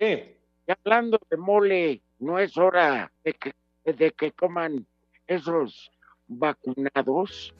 [0.00, 4.86] y hablando de mole, no es hora de que, de que coman
[5.26, 5.90] esos
[6.26, 7.54] vacunados.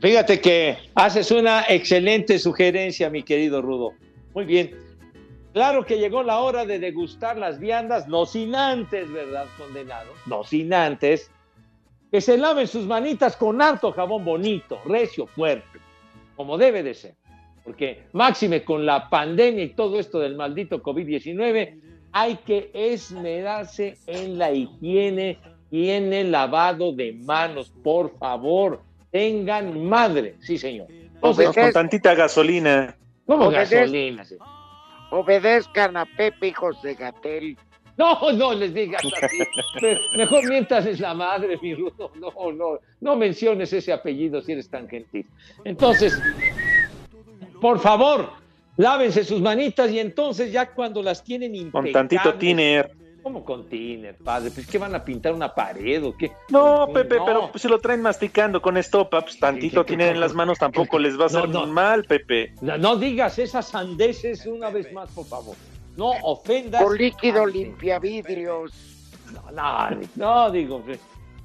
[0.00, 3.92] Fíjate que haces una excelente sugerencia, mi querido Rudo.
[4.34, 4.76] Muy bien.
[5.52, 10.14] Claro que llegó la hora de degustar las viandas, no sin antes, ¿verdad, condenados?
[10.26, 11.30] No sin antes.
[12.12, 15.78] Que se laven sus manitas con harto jabón bonito, recio, fuerte,
[16.36, 17.14] como debe de ser.
[17.64, 21.80] Porque máxime con la pandemia y todo esto del maldito COVID-19,
[22.12, 25.38] hay que esmerarse en la higiene
[25.70, 30.88] tiene lavado de manos, por favor, tengan madre, sí señor.
[30.90, 32.96] Entonces, con tantita gasolina.
[33.24, 34.24] ¿Cómo Obedez- gasolina?
[34.24, 34.36] sí?
[35.12, 37.56] Obedezcan a Pepe, hijos de Gatel.
[37.96, 39.38] No, no les digas así.
[39.82, 42.10] Me- Mejor mientras la madre, mi Rudo.
[42.16, 45.26] No, no, no menciones ese apellido si eres tan gentil.
[45.64, 46.18] Entonces,
[47.60, 48.30] por favor,
[48.76, 51.92] lávense sus manitas y entonces ya cuando las tienen Con impecables.
[51.92, 52.92] tantito tiner.
[53.22, 54.50] ¿Cómo con tiner, padre?
[54.50, 56.32] Pues que van a pintar una pared o qué.
[56.48, 57.24] No, Pepe, No.
[57.26, 60.58] pero pues, si lo traen masticando con estopa, pues tantito que- tienen en las manos,
[60.58, 61.72] tampoco les va a hacer No, no.
[61.72, 62.54] mal, Pepe.
[62.62, 65.54] No, no digas esas sandeces una vez más, por favor.
[65.98, 66.82] No ofendas.
[66.82, 68.72] Con líquido a- limpiavidrios.
[69.34, 70.98] No, no, no, digo, pues,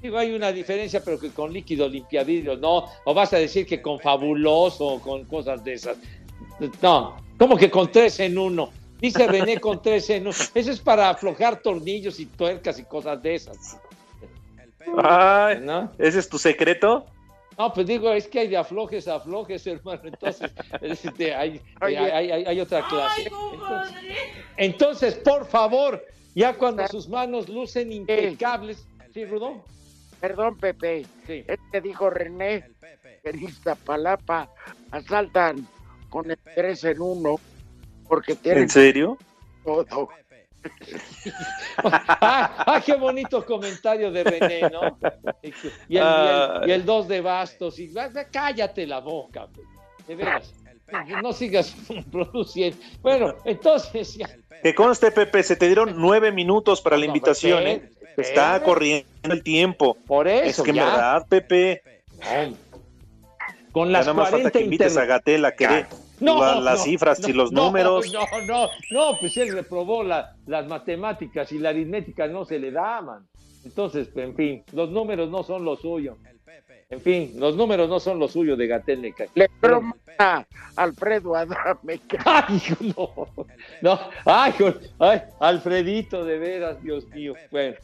[0.06, 3.80] digo, hay una diferencia, pero que con líquido limpiavidrios, no, o vas a decir que
[3.82, 5.96] con fabuloso o con cosas de esas.
[6.82, 8.70] No, ¿cómo que con tres en uno?
[9.00, 10.36] Dice René con tres en uno.
[10.54, 13.78] Eso es para aflojar tornillos y tuercas y cosas de esas.
[14.96, 15.92] Ay, ¿No?
[15.98, 17.04] ¿ese es tu secreto?
[17.58, 20.02] No, pues digo, es que hay de aflojes a aflojes, hermano.
[20.04, 20.50] Entonces,
[20.82, 23.28] este, hay, hay, hay- hay otra clase.
[23.52, 23.94] Entonces,
[24.56, 28.86] entonces, por favor, ya cuando sus manos lucen impecables.
[29.14, 29.64] ¿Sí, Rudo?
[30.20, 31.04] Perdón, Pepe.
[31.26, 31.44] Sí.
[31.46, 32.64] Es que dijo René
[33.22, 34.48] que en Iztapalapa
[34.90, 35.66] asaltan
[36.08, 37.40] con el 3 en 1
[38.08, 39.18] porque tienen ¿En serio?
[39.64, 40.08] todo.
[41.84, 44.98] ah, ah, qué bonito comentario de René, ¿no?
[45.42, 45.54] Y, el,
[45.88, 47.78] y el- y el dos de bastos.
[47.78, 49.48] Y, ah, cállate la boca,
[50.06, 50.54] de veras.
[51.22, 51.74] No sigas
[52.12, 52.78] produciendo.
[53.02, 54.28] Bueno, entonces ya.
[54.62, 57.90] Que conste, Pepe, se te dieron nueve minutos para la No, invitación, pues, ¿eh?
[58.16, 59.96] Está corriendo el tiempo.
[60.06, 60.84] Por eso, Es que en ya.
[60.86, 61.82] verdad, Pepe.
[63.72, 65.86] Con Ya las nada más falta 40 que invites a inter- Gatel a que dé
[66.20, 68.10] No, la- las no, cifras y no, los no, números.
[68.12, 72.70] No, no, no, pues él reprobó la- las matemáticas y la aritmética no se le
[72.70, 73.26] da, man.
[73.64, 76.16] Entonces, en fin, los números no son lo suyo.
[76.88, 79.12] En fin, los números no son lo suyo de Gatel.
[79.34, 82.00] Le broma a Alfredo Adame.
[82.24, 82.62] Ay,
[82.96, 83.28] no,
[83.82, 84.54] no, ay,
[85.00, 87.34] ay, Alfredito, de veras, Dios mío.
[87.50, 87.76] Bueno,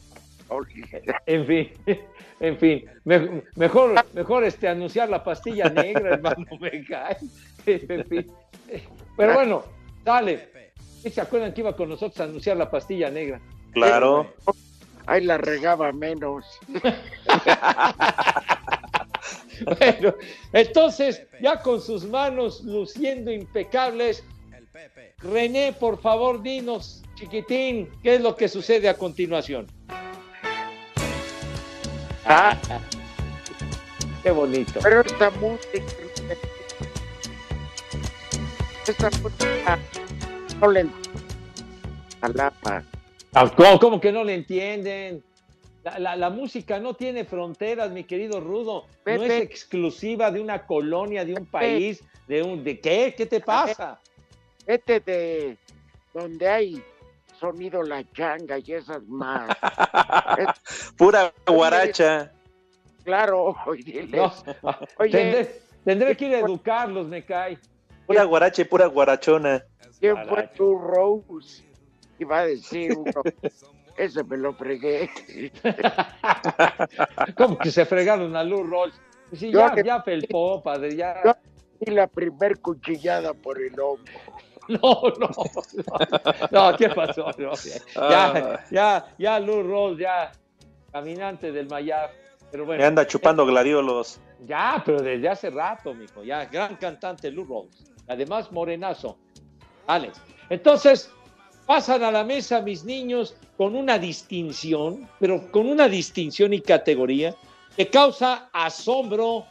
[1.25, 1.71] en fin,
[2.39, 7.17] en fin, me- mejor, mejor este, anunciar la pastilla negra, hermano, me cae.
[7.65, 8.31] En fin.
[9.17, 9.63] Pero bueno,
[10.03, 10.49] dale.
[11.01, 13.41] ¿Sí ¿Se acuerdan que iba con nosotros a anunciar la pastilla negra?
[13.73, 14.33] Claro.
[15.05, 16.45] Ahí la regaba menos.
[19.79, 20.15] Bueno,
[20.51, 24.23] entonces, ya con sus manos luciendo impecables,
[25.19, 29.67] René, por favor, dinos, chiquitín, ¿qué es lo que sucede a continuación?
[32.25, 32.57] Ah,
[34.21, 34.79] qué bonito.
[34.81, 35.83] Pero esta música.
[38.87, 39.79] Esta música.
[40.59, 40.87] No le.
[43.35, 45.23] Ah, ¿Cómo, cómo que no le entienden?
[45.83, 48.85] La, la- la música no tiene fronteras, mi querido Rudo.
[49.05, 52.63] No es exclusiva de una colonia, de un país, de un...
[52.63, 53.13] ¿De qué?
[53.17, 53.99] ¿Qué te pasa?
[54.65, 55.57] Este de
[56.13, 56.81] donde hay
[57.43, 59.49] sonido la changa y esas más.
[60.97, 62.31] Pura guaracha.
[63.03, 64.31] Claro, oye, No,
[64.97, 65.11] Oye.
[65.11, 67.57] tendré, tendré que ir a educarlos, me cae.
[68.07, 69.61] Pura guaracha y pura guarachona.
[69.99, 71.63] ¿quién fue tu Rose?
[72.17, 73.11] Iba a decir uno.
[73.97, 75.09] Ese me lo fregué.
[77.35, 78.95] ¿Cómo que se fregaron a Lou Rolls?
[79.33, 81.21] Sí, Yo ya, que- ya felpó, padre, ya.
[81.25, 81.35] Yo
[81.81, 84.13] di la primer cuchillada por el hombro.
[84.69, 87.31] No, no, no, no, ¿qué pasó?
[87.37, 87.53] No,
[87.95, 90.31] ya, ya, ya, Lou Rolls, ya,
[90.91, 92.11] caminante del Mayar.
[92.51, 94.19] Pero bueno, Me anda chupando gladiolos.
[94.41, 97.91] Ya, pero desde hace rato, mijo, ya, gran cantante Lou Rolls.
[98.07, 99.17] Además, morenazo.
[99.87, 100.21] Alex.
[100.49, 101.11] Entonces,
[101.65, 107.35] pasan a la mesa mis niños con una distinción, pero con una distinción y categoría
[107.75, 109.45] que causa asombro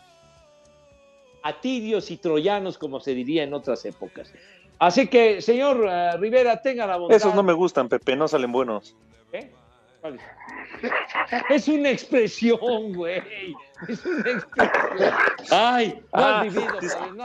[1.43, 4.33] a tibios y troyanos, como se diría en otras épocas.
[4.83, 7.17] Así que, señor eh, Rivera, tenga la bondad.
[7.17, 8.97] Esos no me gustan, Pepe, no salen buenos.
[9.33, 9.49] ¿Eh?
[10.01, 10.19] ¿Cuál
[11.51, 11.69] es?
[11.69, 13.23] Una expresión, güey.
[13.89, 15.15] Es una expresión.
[15.53, 17.25] Ay, no Ah, has vivido, dis- padre, no,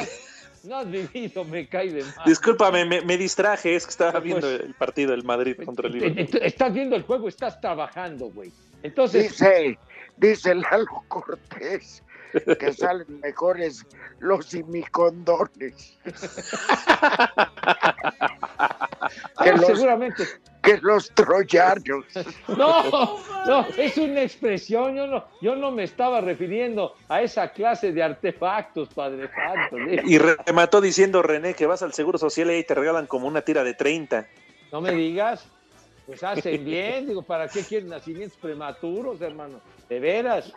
[0.69, 2.13] no has vivido, me cae de mal.
[2.27, 5.93] Discúlpame, me, me distraje, es que estaba Pues- viendo el partido del Madrid contra el
[5.93, 6.39] Liverpool.
[6.43, 8.51] Estás viendo el juego, estás trabajando, güey.
[8.83, 9.79] Entonces, Dice,
[10.17, 12.03] dice Lalo Cortés
[12.59, 13.85] que salen mejores
[14.19, 15.97] los semicondones.
[19.43, 20.23] que, ah, los, seguramente.
[20.61, 22.05] que los troyanos.
[22.47, 24.95] No, no, es una expresión.
[24.95, 29.77] Yo no, yo no me estaba refiriendo a esa clase de artefactos, Padre Santo.
[29.77, 30.01] ¿eh?
[30.05, 33.63] Y remató diciendo René que vas al Seguro Social y te regalan como una tira
[33.63, 34.27] de 30.
[34.71, 35.47] No me digas.
[36.07, 39.59] Pues hacen bien, digo, ¿para qué quieren nacimientos prematuros, hermano?
[39.89, 40.53] De veras,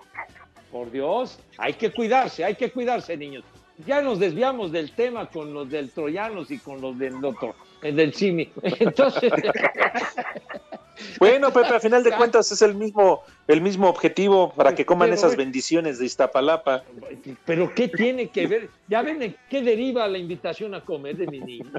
[0.71, 3.45] por Dios, hay que cuidarse, hay que cuidarse, niños.
[3.87, 7.97] Ya nos desviamos del tema con los del troyanos y con los del doctor, el
[7.97, 8.51] del Simi.
[8.63, 9.33] Entonces,
[11.19, 15.09] Bueno, Pepe, a final de cuentas es el mismo, el mismo objetivo para que coman
[15.09, 16.85] Pero, esas bendiciones de Iztapalapa.
[17.45, 18.69] pero ¿qué tiene que ver?
[18.89, 21.71] Ya ven en qué deriva la invitación a comer de mi niño.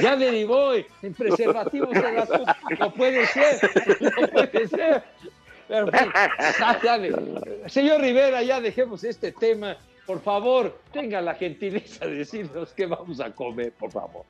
[0.00, 3.70] Ya derivó en preservativos de la No puede ser,
[4.00, 5.04] no puede ser.
[5.72, 5.86] Pero,
[7.00, 9.78] de- señor Rivera, ya dejemos este tema.
[10.06, 14.26] Por favor, tenga la gentileza de decirnos qué vamos a comer, por favor.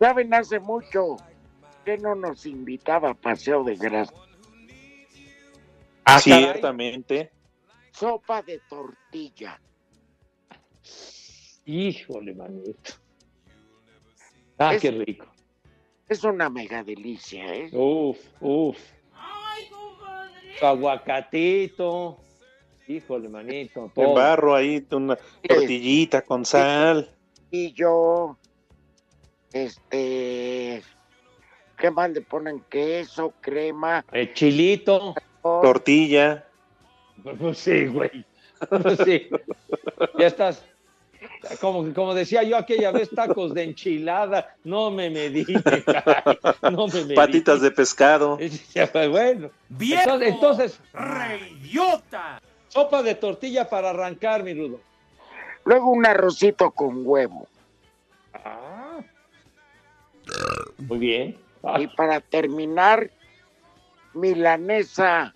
[0.00, 1.16] ¿Saben hace mucho
[1.84, 4.16] que no nos invitaba a Paseo de Gracia?
[6.04, 7.30] Ah, Ciertamente.
[7.92, 9.60] Sopa de tortilla.
[11.64, 12.94] Híjole, manito.
[14.58, 15.26] Ah, Es- qué rico.
[16.08, 17.70] Es una mega delicia, ¿eh?
[17.72, 18.78] Uf, uf.
[20.62, 22.18] Su aguacatito.
[22.86, 23.86] Híjole, manito.
[23.86, 24.14] En todo.
[24.14, 27.10] barro ahí, una tortillita con sal.
[27.50, 28.38] Y yo,
[29.52, 30.80] este,
[31.76, 32.60] ¿qué más le ponen?
[32.70, 34.04] Queso, crema.
[34.12, 35.16] El chilito.
[35.42, 36.46] Tortilla.
[37.24, 38.24] Pues sí, güey.
[38.68, 39.30] Pues sí.
[40.16, 40.64] Ya estás.
[41.60, 44.54] Como, como decía yo aquella vez, tacos de enchilada.
[44.64, 46.38] No me medite, caray.
[46.70, 47.14] No me medite.
[47.14, 48.38] Patitas de pescado.
[48.92, 49.50] Pues, bueno.
[49.68, 50.02] ¡Viejo!
[50.20, 52.40] Entonces, entonces, ¡Reyota!
[52.68, 54.80] sopa de tortilla para arrancar, mi rudo.
[55.64, 57.46] Luego un arrocito con huevo.
[58.32, 59.00] Ah.
[60.78, 61.36] Muy bien.
[61.62, 63.10] Ah, Y para terminar,
[64.14, 65.34] milanesa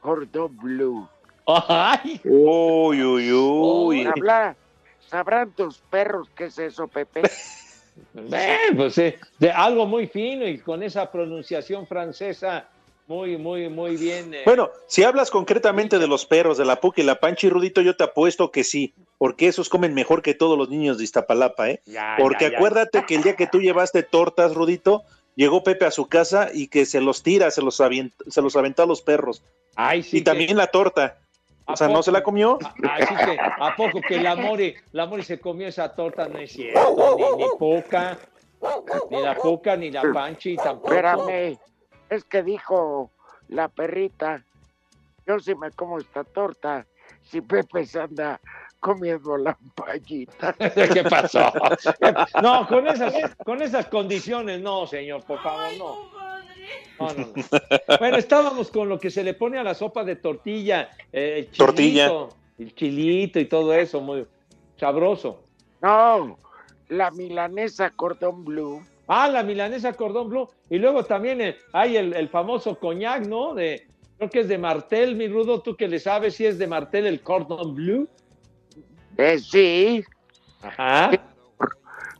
[0.00, 1.08] cordón blue.
[1.46, 2.20] Ay.
[2.24, 4.06] Uy, uy, uy.
[4.06, 4.56] Habla,
[5.10, 7.22] ¿Sabrán tus perros qué es eso, Pepe?
[8.32, 12.68] Eh, pues sí, de algo muy fino y con esa pronunciación francesa
[13.06, 14.32] muy, muy, muy bien.
[14.32, 14.42] eh.
[14.46, 17.96] Bueno, si hablas concretamente de los perros, de la Puca y la Panchi, Rudito, yo
[17.96, 21.82] te apuesto que sí, porque esos comen mejor que todos los niños de Iztapalapa, ¿eh?
[21.84, 22.56] Ya, porque ya, ya.
[22.56, 25.02] acuérdate que el día que tú llevaste tortas, Rudito,
[25.34, 28.56] llegó Pepe a su casa y que se los tira, se los, avient- se los
[28.56, 29.42] aventó a los perros.
[29.74, 31.18] Ay, sí y que- también la torta.
[31.66, 32.58] O sea, ¿no se la comió?
[32.90, 36.28] Así que, ¿a poco que la Mori, la Mori se comió esa torta?
[36.28, 38.18] No es cierto, ni, ni poca,
[39.10, 40.92] ni la poca, ni la panchi tampoco.
[40.92, 41.58] Espérame,
[42.08, 43.10] es que dijo
[43.48, 44.44] la perrita,
[45.26, 46.86] yo sí me como esta torta,
[47.22, 48.40] si Pepe se anda
[48.80, 50.52] comiendo la payita.
[50.58, 51.52] ¿Qué pasó?
[52.42, 56.39] No, con esas, con esas condiciones, no, señor, por favor, no.
[56.98, 57.96] No, no, no.
[57.98, 61.44] Bueno, estábamos con lo que se le pone a la sopa de tortilla, eh, el
[61.50, 62.12] chilito, Tortilla.
[62.58, 64.26] el chilito y todo eso, muy
[64.76, 65.42] sabroso.
[65.82, 66.38] No,
[66.88, 68.82] la milanesa cordón blue.
[69.06, 70.48] Ah, la milanesa cordón blue.
[70.68, 73.54] Y luego también eh, hay el, el famoso coñac, ¿no?
[73.54, 73.86] De,
[74.18, 77.06] creo que es de Martel, mi Rudo, tú que le sabes si es de Martel
[77.06, 78.06] el cordón bleu.
[79.16, 80.04] Eh, sí,
[80.62, 81.10] Ajá.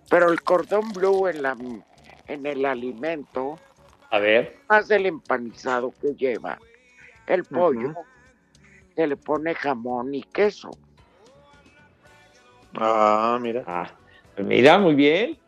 [0.09, 1.57] pero el cordón blue en, la,
[2.26, 3.59] en el alimento,
[4.11, 4.56] A ver.
[4.68, 6.58] más el empanizado que lleva,
[7.26, 7.94] el pollo,
[8.94, 10.70] se le pone jamón y queso.
[12.74, 13.62] Ah, mira.
[13.66, 13.90] Ah,
[14.34, 15.38] pues mira, muy bien.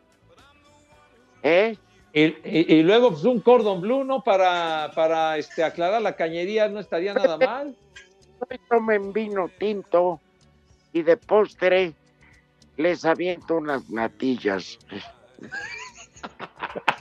[1.43, 1.77] ¿Eh?
[2.13, 4.23] Y, y- y luego pues, un cordón blue, ¿no?
[4.23, 7.75] Para, para este, aclarar la cañería no estaría nada mal.
[8.49, 10.21] Hoy tomen vino tinto
[10.93, 11.95] y de postre
[12.77, 14.79] les aviento unas natillas.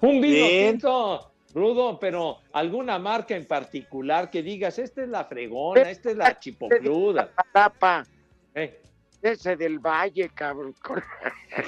[0.00, 0.72] un vino Bien.
[0.72, 6.16] tinto, Rudo, pero alguna marca en particular que digas, esta es la fregona, esta es
[6.16, 7.30] la chipocluda.
[7.52, 8.06] Tapa.
[8.54, 8.80] ¿Eh?
[9.20, 10.74] Ese del Valle, cabrón.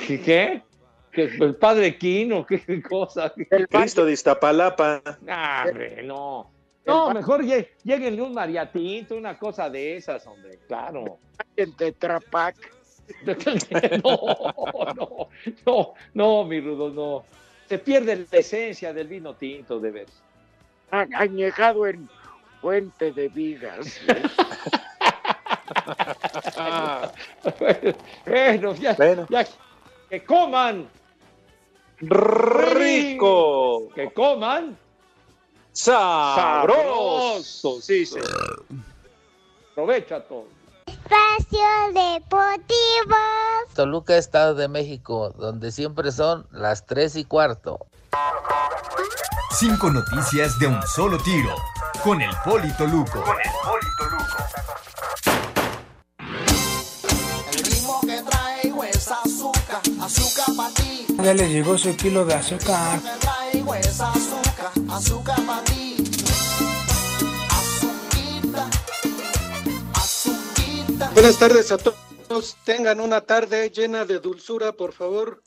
[0.09, 0.63] ¿Y ¿Qué?
[1.13, 2.45] ¿Que el padre Quino?
[2.45, 3.33] ¿Qué cosa?
[3.71, 5.01] Cristo de Iztapalapa.
[5.29, 5.67] Ah,
[6.03, 6.51] no.
[6.87, 11.19] No, mejor lle- lléguenle un mariatinto, una cosa de esas, hombre, claro.
[11.57, 12.57] En Tetrapac.
[14.03, 15.29] No, no,
[15.67, 17.25] no, no, mi Rudo, no.
[17.69, 20.07] Se pierde la esencia del vino tinto, de ver.
[20.91, 22.09] Añejado en
[22.61, 24.01] Fuente de Vigas.
[28.27, 28.97] bueno, ya,
[29.29, 29.47] ya,
[30.09, 30.89] que coman.
[31.99, 33.89] Rico.
[33.95, 34.77] Que coman.
[35.73, 37.81] Sabroso.
[37.81, 38.19] Sí, sí.
[39.73, 40.47] Aprovecha todo.
[41.05, 43.17] Espacio Deportivo.
[43.75, 47.87] Toluca, Estado de México, donde siempre son las 3 y cuarto.
[49.59, 51.55] Cinco noticias de un solo tiro.
[52.03, 53.23] Con el Polito Luco.
[57.53, 61.07] El ritmo que traigo es azúcar, azúcar para ti.
[61.23, 63.01] Ya les llegó su kilo de azúcar.
[63.21, 65.97] traigo esa azúcar, azúcar para ti.
[67.51, 68.84] Azuquita.
[71.15, 72.57] Buenas tardes a todos.
[72.65, 75.43] Tengan una tarde llena de dulzura, por favor.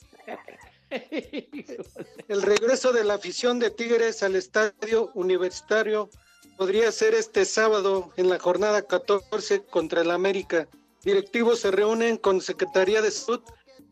[0.90, 6.08] El regreso de la afición de Tigres al estadio universitario
[6.56, 10.66] podría ser este sábado en la jornada 14 contra el América.
[11.04, 13.42] Directivos se reúnen con Secretaría de Salud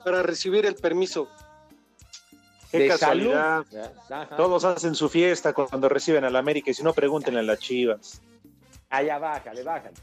[0.05, 1.29] para recibir el permiso.
[2.73, 3.65] Qué De casualidad.
[4.09, 4.37] salud.
[4.37, 8.21] Todos hacen su fiesta cuando reciben al América y si no, pregúntenle a las chivas.
[8.89, 9.95] Allá bájale, bájale.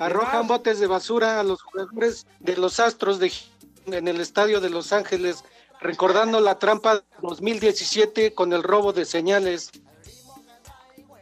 [0.00, 3.30] Arrojan botes de basura a los jugadores de los Astros de
[3.86, 5.44] en el estadio de Los Ángeles,
[5.80, 9.70] recordando la trampa 2017 con el robo de señales.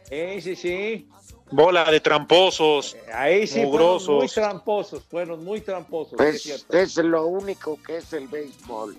[0.07, 1.09] Sí, sí, sí.
[1.51, 2.95] Bola de tramposos.
[3.13, 6.19] Ahí sí fueron muy tramposos, fueron muy tramposos.
[6.19, 8.97] es Pues lo único que es el béisbol.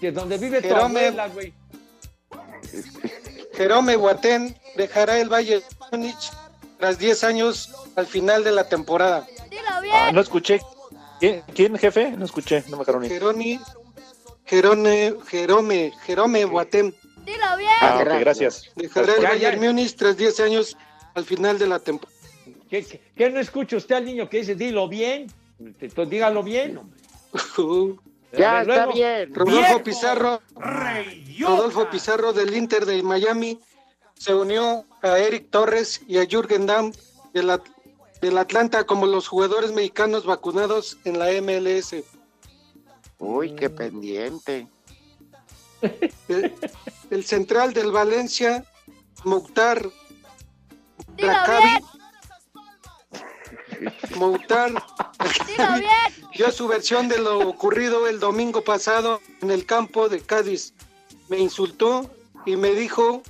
[0.00, 1.54] Que donde vive tu Jerome- abuela, güey.
[3.54, 6.30] Jerome Boateng dejará el Valle de Múnich
[6.80, 9.26] tras 10 años al final de la temporada.
[9.92, 10.60] Ah, no escuché.
[11.20, 12.12] ¿Quién, quién, jefe?
[12.12, 13.08] No escuché, no me acuerdo ni.
[13.08, 13.60] Jeroni,
[14.46, 17.70] Jerone, Jerome, Jerome Boateng Dilo bien.
[17.82, 18.70] Ah, ok, gracias.
[18.74, 19.60] dejará el Bayern.
[19.60, 20.76] Múnich tras 10 años
[21.14, 22.16] al final de la temporada.
[22.70, 25.30] ¿Qué, qué- qué no escucha usted al niño que dice, dilo bien?
[25.58, 26.98] Entonces, dígalo bien, hombre.
[28.32, 29.34] Ya Luego, está bien.
[29.34, 29.82] Rodolfo.
[29.82, 30.40] Pizarro,
[31.40, 33.58] Rodolfo Pizarro del Inter de Miami
[34.20, 36.92] se unió a Eric Torres y a Jürgen Damm
[37.32, 37.64] del, At-
[38.20, 41.94] del Atlanta como los jugadores mexicanos vacunados en la MLS.
[43.18, 44.68] Uy, qué pendiente.
[46.28, 46.54] El,
[47.10, 48.66] el central del Valencia,
[49.24, 49.88] Mouktar
[51.16, 51.78] Dilo Brakavi,
[55.46, 55.84] bien.
[56.36, 60.74] dio su versión de lo ocurrido el domingo pasado en el campo de Cádiz.
[61.30, 62.10] Me insultó
[62.44, 63.22] y me dijo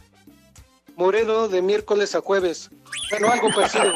[1.04, 2.68] Moreno de miércoles a jueves.
[3.10, 3.90] Bueno, algo parecido.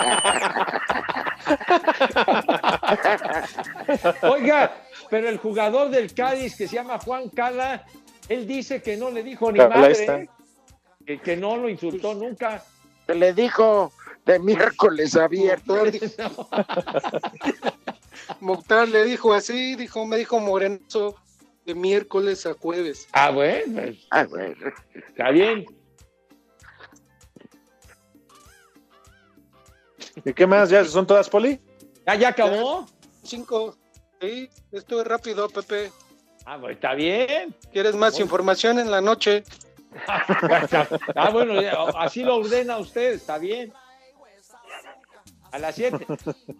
[4.22, 4.74] Oiga,
[5.10, 7.84] pero el jugador del Cádiz que se llama Juan Cala,
[8.30, 10.18] él dice que no le dijo ni Cala madre, está.
[10.20, 10.30] ¿eh?
[11.04, 12.64] que, que no lo insultó nunca.
[13.06, 13.92] Se le dijo
[14.24, 16.16] de miércoles a viernes.
[18.40, 21.16] Mouktar le dijo así, dijo, me dijo Morenoso
[21.66, 23.08] de miércoles a jueves.
[23.12, 24.54] Ah, bueno, pues, Ah, bueno.
[24.94, 25.66] está bien.
[30.24, 30.70] ¿Y qué más?
[30.70, 31.60] ¿Ya son todas, Poli?
[32.06, 32.86] ¿Ya, ya acabó?
[33.22, 33.76] Cinco.
[34.20, 35.90] Sí, estuve rápido, Pepe.
[36.46, 37.54] Ah, pues está bien.
[37.72, 39.44] ¿Quieres más información en la noche?
[41.14, 41.52] Ah, bueno,
[41.96, 43.72] así lo ordena usted, está bien.
[45.52, 46.04] A las 7.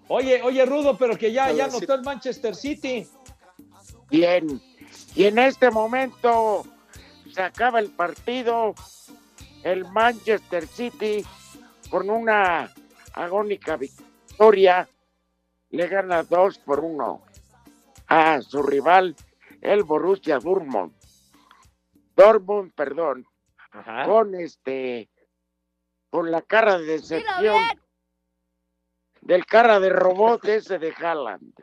[0.07, 3.09] Oye, oye, Rudo, pero que ya, ya anotó el Manchester City.
[4.09, 4.63] Bien.
[5.17, 6.65] Y en este momento
[7.33, 8.77] se acaba el partido.
[9.65, 11.25] El Manchester City
[11.91, 12.73] con una
[13.15, 14.89] agónica victoria
[15.71, 17.23] le gana dos por uno
[18.07, 19.17] a su rival,
[19.61, 20.93] el Borussia Dortmund.
[22.17, 23.27] Dortmund, perdón,
[23.73, 24.05] Ajá.
[24.07, 25.09] con este,
[26.11, 27.57] con la cara de decepción
[29.23, 31.55] del cara de robot ese de Haaland.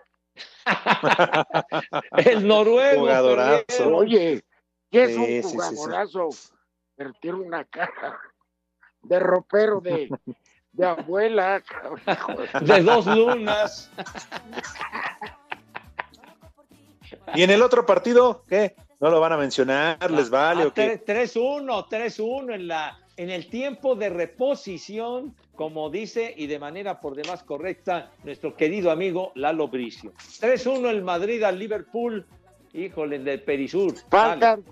[2.26, 3.02] El noruego.
[3.02, 3.95] Jugadorazo.
[3.95, 4.43] Oye,
[4.89, 5.49] que es Sí, un sí, sí, sí.
[5.76, 6.30] jugadorazo,
[6.95, 8.20] pero tiene una cara
[9.04, 10.10] de ropero de,
[10.74, 11.61] de abuela.
[11.61, 12.65] cabrón.
[12.65, 13.89] De dos lunas.
[17.36, 18.43] ¿Y en el otro partido?
[18.47, 18.76] ¿Qué?
[18.99, 20.11] ¿No lo van a mencionar?
[20.11, 20.99] ¿Les vale Ah, o qué?
[21.03, 26.99] tre- 3-1, 3-1 en, la, en el tiempo de reposición, como dice y de manera
[27.01, 30.13] por demás correcta nuestro querido amigo Lalo Bricio.
[30.39, 32.26] 3-1 el Madrid al Liverpool,
[32.74, 33.95] híjole, el del Perisur.
[34.09, 34.63] Faltan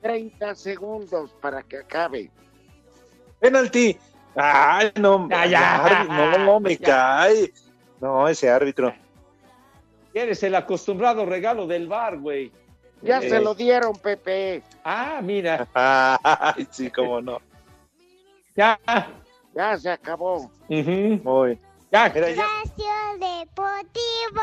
[0.00, 2.30] 30 segundos para que acabe.
[3.40, 3.96] Penalti.
[4.36, 5.84] Ay, no, Ya, ya.
[5.84, 6.86] árbitro, no, me Ya.
[6.86, 7.52] cae.
[8.00, 8.94] No, ese árbitro.
[10.14, 12.52] Eres el acostumbrado regalo del bar, güey.
[13.02, 14.62] Ya Eh, se lo dieron, Pepe.
[14.84, 17.40] Ah, mira, Ay, sí, cómo no.
[18.54, 18.78] ya.
[19.54, 20.50] Ya se acabó.
[20.68, 21.20] Ujú.
[21.24, 21.58] Muy.
[21.90, 24.42] Ya, Mira, ya- Espacio Deportivo.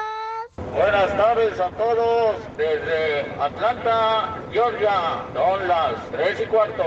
[0.76, 5.24] Buenas tardes a todos desde Atlanta, Georgia.
[5.34, 6.84] Son las 3 y cuarto.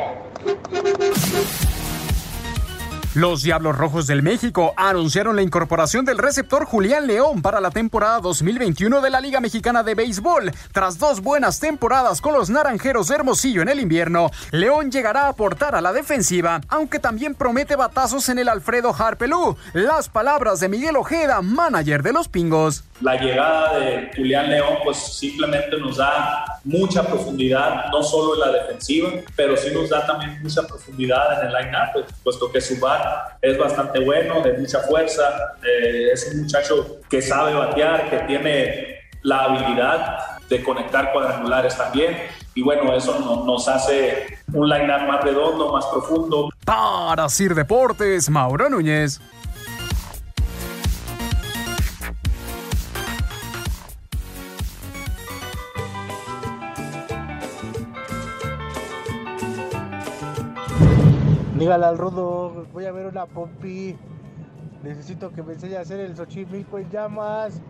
[3.17, 8.21] Los Diablos Rojos del México anunciaron la incorporación del receptor Julián León para la temporada
[8.21, 10.53] 2021 de la Liga Mexicana de Béisbol.
[10.71, 15.31] Tras dos buenas temporadas con los Naranjeros de Hermosillo en el invierno, León llegará a
[15.31, 19.57] aportar a la defensiva, aunque también promete batazos en el Alfredo Harpelú.
[19.73, 22.85] Las palabras de Miguel Ojeda, manager de los Pingos.
[23.01, 28.59] La llegada de Julián León pues simplemente nos da mucha profundidad, no solo en la
[28.61, 32.79] defensiva, pero sí nos da también mucha profundidad en el line-up, pues, puesto que su
[32.79, 35.23] bat es bastante bueno, de mucha fuerza,
[35.65, 42.17] eh, es un muchacho que sabe batear, que tiene la habilidad de conectar cuadrangulares también.
[42.55, 46.51] Y bueno, eso no- nos hace un line-up más redondo, más profundo.
[46.65, 49.21] Para Sir Deportes, Mauro Núñez.
[61.61, 63.95] Dígale al rudo, voy a ver una pompi.
[64.83, 67.61] Necesito que me enseñe a hacer el Xochimilco en llamas.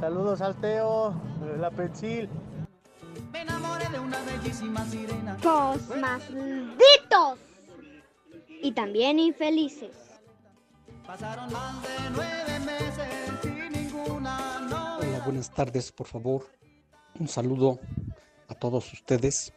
[0.00, 1.14] Saludos al Teo,
[1.60, 2.28] la Pensil.
[5.44, 7.38] Los más malditos.
[8.60, 9.96] Y también infelices.
[14.98, 16.46] Hola, buenas tardes, por favor.
[17.20, 17.78] Un saludo
[18.48, 19.54] a todos ustedes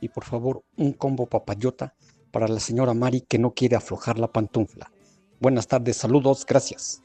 [0.00, 1.94] y por favor un combo papayota
[2.34, 4.90] para la señora Mari que no quiere aflojar la pantufla.
[5.38, 7.00] Buenas tardes, saludos, gracias.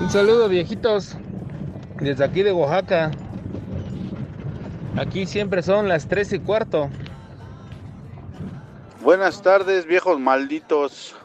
[0.00, 1.16] Un saludo viejitos,
[2.00, 3.10] desde aquí de Oaxaca.
[4.96, 6.90] Aquí siempre son las tres y cuarto.
[9.00, 11.16] Buenas tardes, viejos malditos.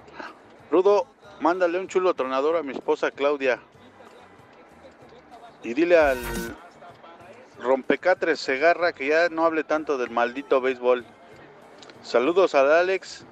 [0.71, 1.05] Rudo,
[1.41, 3.59] mándale un chulo tronador a mi esposa Claudia.
[5.61, 6.17] Y dile al
[7.59, 11.05] rompecatres Segarra que ya no hable tanto del maldito béisbol.
[12.07, 13.25] Saludos al Alex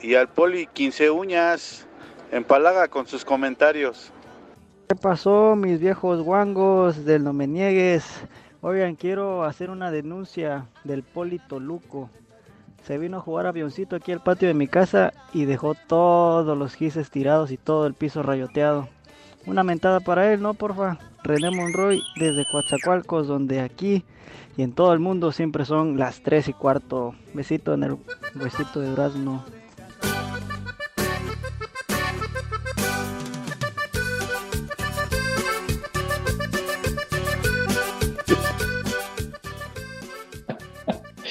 [0.00, 1.88] y al Poli 15 uñas.
[2.30, 4.12] Empalaga con sus comentarios.
[4.88, 8.04] ¿Qué pasó, mis viejos guangos del No Me Niegues?
[8.60, 12.08] Oigan, quiero hacer una denuncia del Poli Toluco.
[12.84, 16.76] Se vino a jugar avioncito aquí al patio de mi casa y dejó todos los
[16.76, 18.88] gises tirados y todo el piso rayoteado.
[19.46, 20.96] Una mentada para él, ¿no, porfa?
[21.24, 24.04] René Monroy desde Coatzacoalcos, donde aquí
[24.56, 27.14] y en todo el mundo siempre son las 3 y cuarto.
[27.34, 27.96] Besito en el
[28.34, 29.44] huesito de durazno.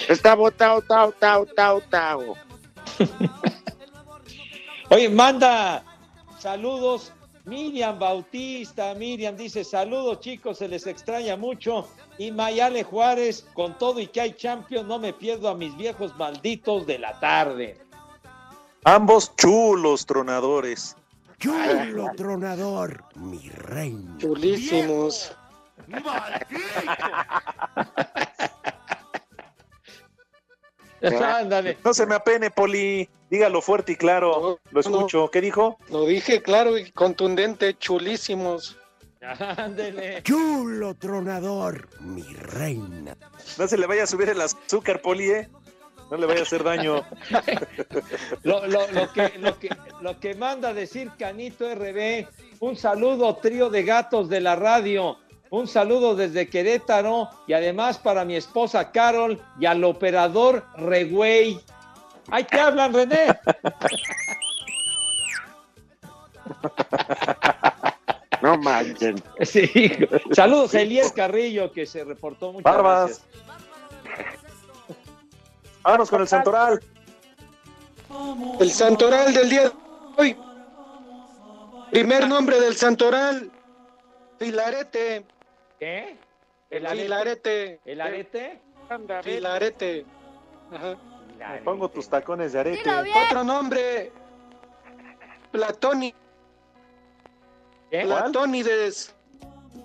[0.08, 2.36] Está botado, tao, tao, tao, tao.
[4.90, 5.84] Oye, manda
[6.38, 7.12] saludos.
[7.46, 11.88] Miriam Bautista, Miriam dice saludos chicos, se les extraña mucho.
[12.18, 16.16] Y Mayale Juárez, con todo y que hay Champions, no me pierdo a mis viejos
[16.18, 17.78] malditos de la tarde.
[18.86, 20.96] Ambos chulos tronadores.
[21.40, 24.16] Chulo tronador, mi reina.
[24.20, 25.36] Chulísimos.
[31.02, 31.78] Ándale.
[31.84, 33.10] No se me apene, Poli.
[33.30, 34.60] Dígalo fuerte y claro.
[34.72, 35.30] Lo escucho.
[35.30, 35.78] ¿Qué dijo?
[35.90, 38.78] Lo dije claro y contundente, chulísimos.
[39.58, 40.22] Ándele.
[40.24, 43.16] Chulo tronador, mi reina.
[43.58, 45.50] No se le vaya a subir el azúcar, Poli, ¿eh?
[46.12, 47.04] No le vaya a hacer daño.
[48.44, 49.70] Lo, lo- lo que, lo, que,
[50.02, 52.28] lo que manda decir Canito RB,
[52.60, 55.18] un saludo trío de gatos de la radio,
[55.50, 61.60] un saludo desde Querétaro y además para mi esposa Carol y al operador Regüey.
[62.30, 63.28] ¡Ay, te hablan, René!
[68.46, 69.16] No manchen.
[69.42, 69.92] Sí,
[70.32, 73.24] saludos a Elías Carrillo que se reportó muchas Barbas.
[74.04, 74.36] gracias.
[75.82, 76.80] Vámonos con el Santoral.
[78.60, 79.72] El santoral del día de
[80.18, 80.38] hoy.
[81.92, 83.52] Primer nombre del santoral.
[84.38, 85.26] Filarete.
[85.80, 86.18] ¿Qué?
[86.70, 87.02] ¿El arete?
[87.04, 87.80] Filarete.
[87.86, 88.62] ¿El arete?
[89.24, 90.06] Filarete.
[90.72, 90.96] Ajá.
[91.52, 92.90] Me pongo tus tacones de arete.
[93.26, 94.12] Otro nombre.
[95.52, 96.14] Platoni.
[97.92, 98.02] ¿Qué?
[98.04, 99.16] Platónides.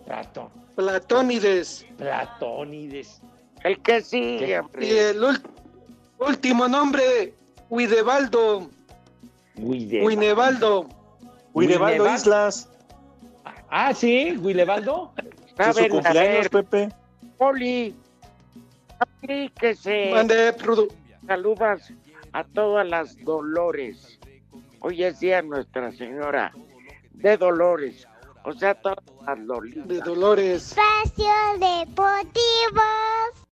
[0.06, 0.48] Platón.
[0.74, 1.86] Platónides.
[1.96, 3.20] Platónides.
[3.64, 4.62] El que sigue.
[4.80, 5.22] Y el
[6.18, 7.34] último nombre,
[7.68, 8.70] Huidebaldo.
[9.56, 10.88] Huidebaldo
[11.52, 12.14] Huinebaldo.
[12.14, 12.68] Islas.
[13.68, 15.12] Ah, sí, Guilebaldo.
[15.58, 16.88] A Es su ver, a cumpleaños, ver, Pepe.
[17.36, 17.94] Poli,
[18.98, 20.10] aplíquese.
[20.10, 20.54] Mande.
[21.26, 21.92] Saludas
[22.32, 24.18] a todas las Dolores.
[24.80, 26.54] Hoy es día Nuestra Señora
[27.20, 28.06] de Dolores.
[28.44, 29.86] O sea, todas las Lolitas.
[29.86, 30.68] De Dolores.
[30.68, 32.82] Espacio Deportivo.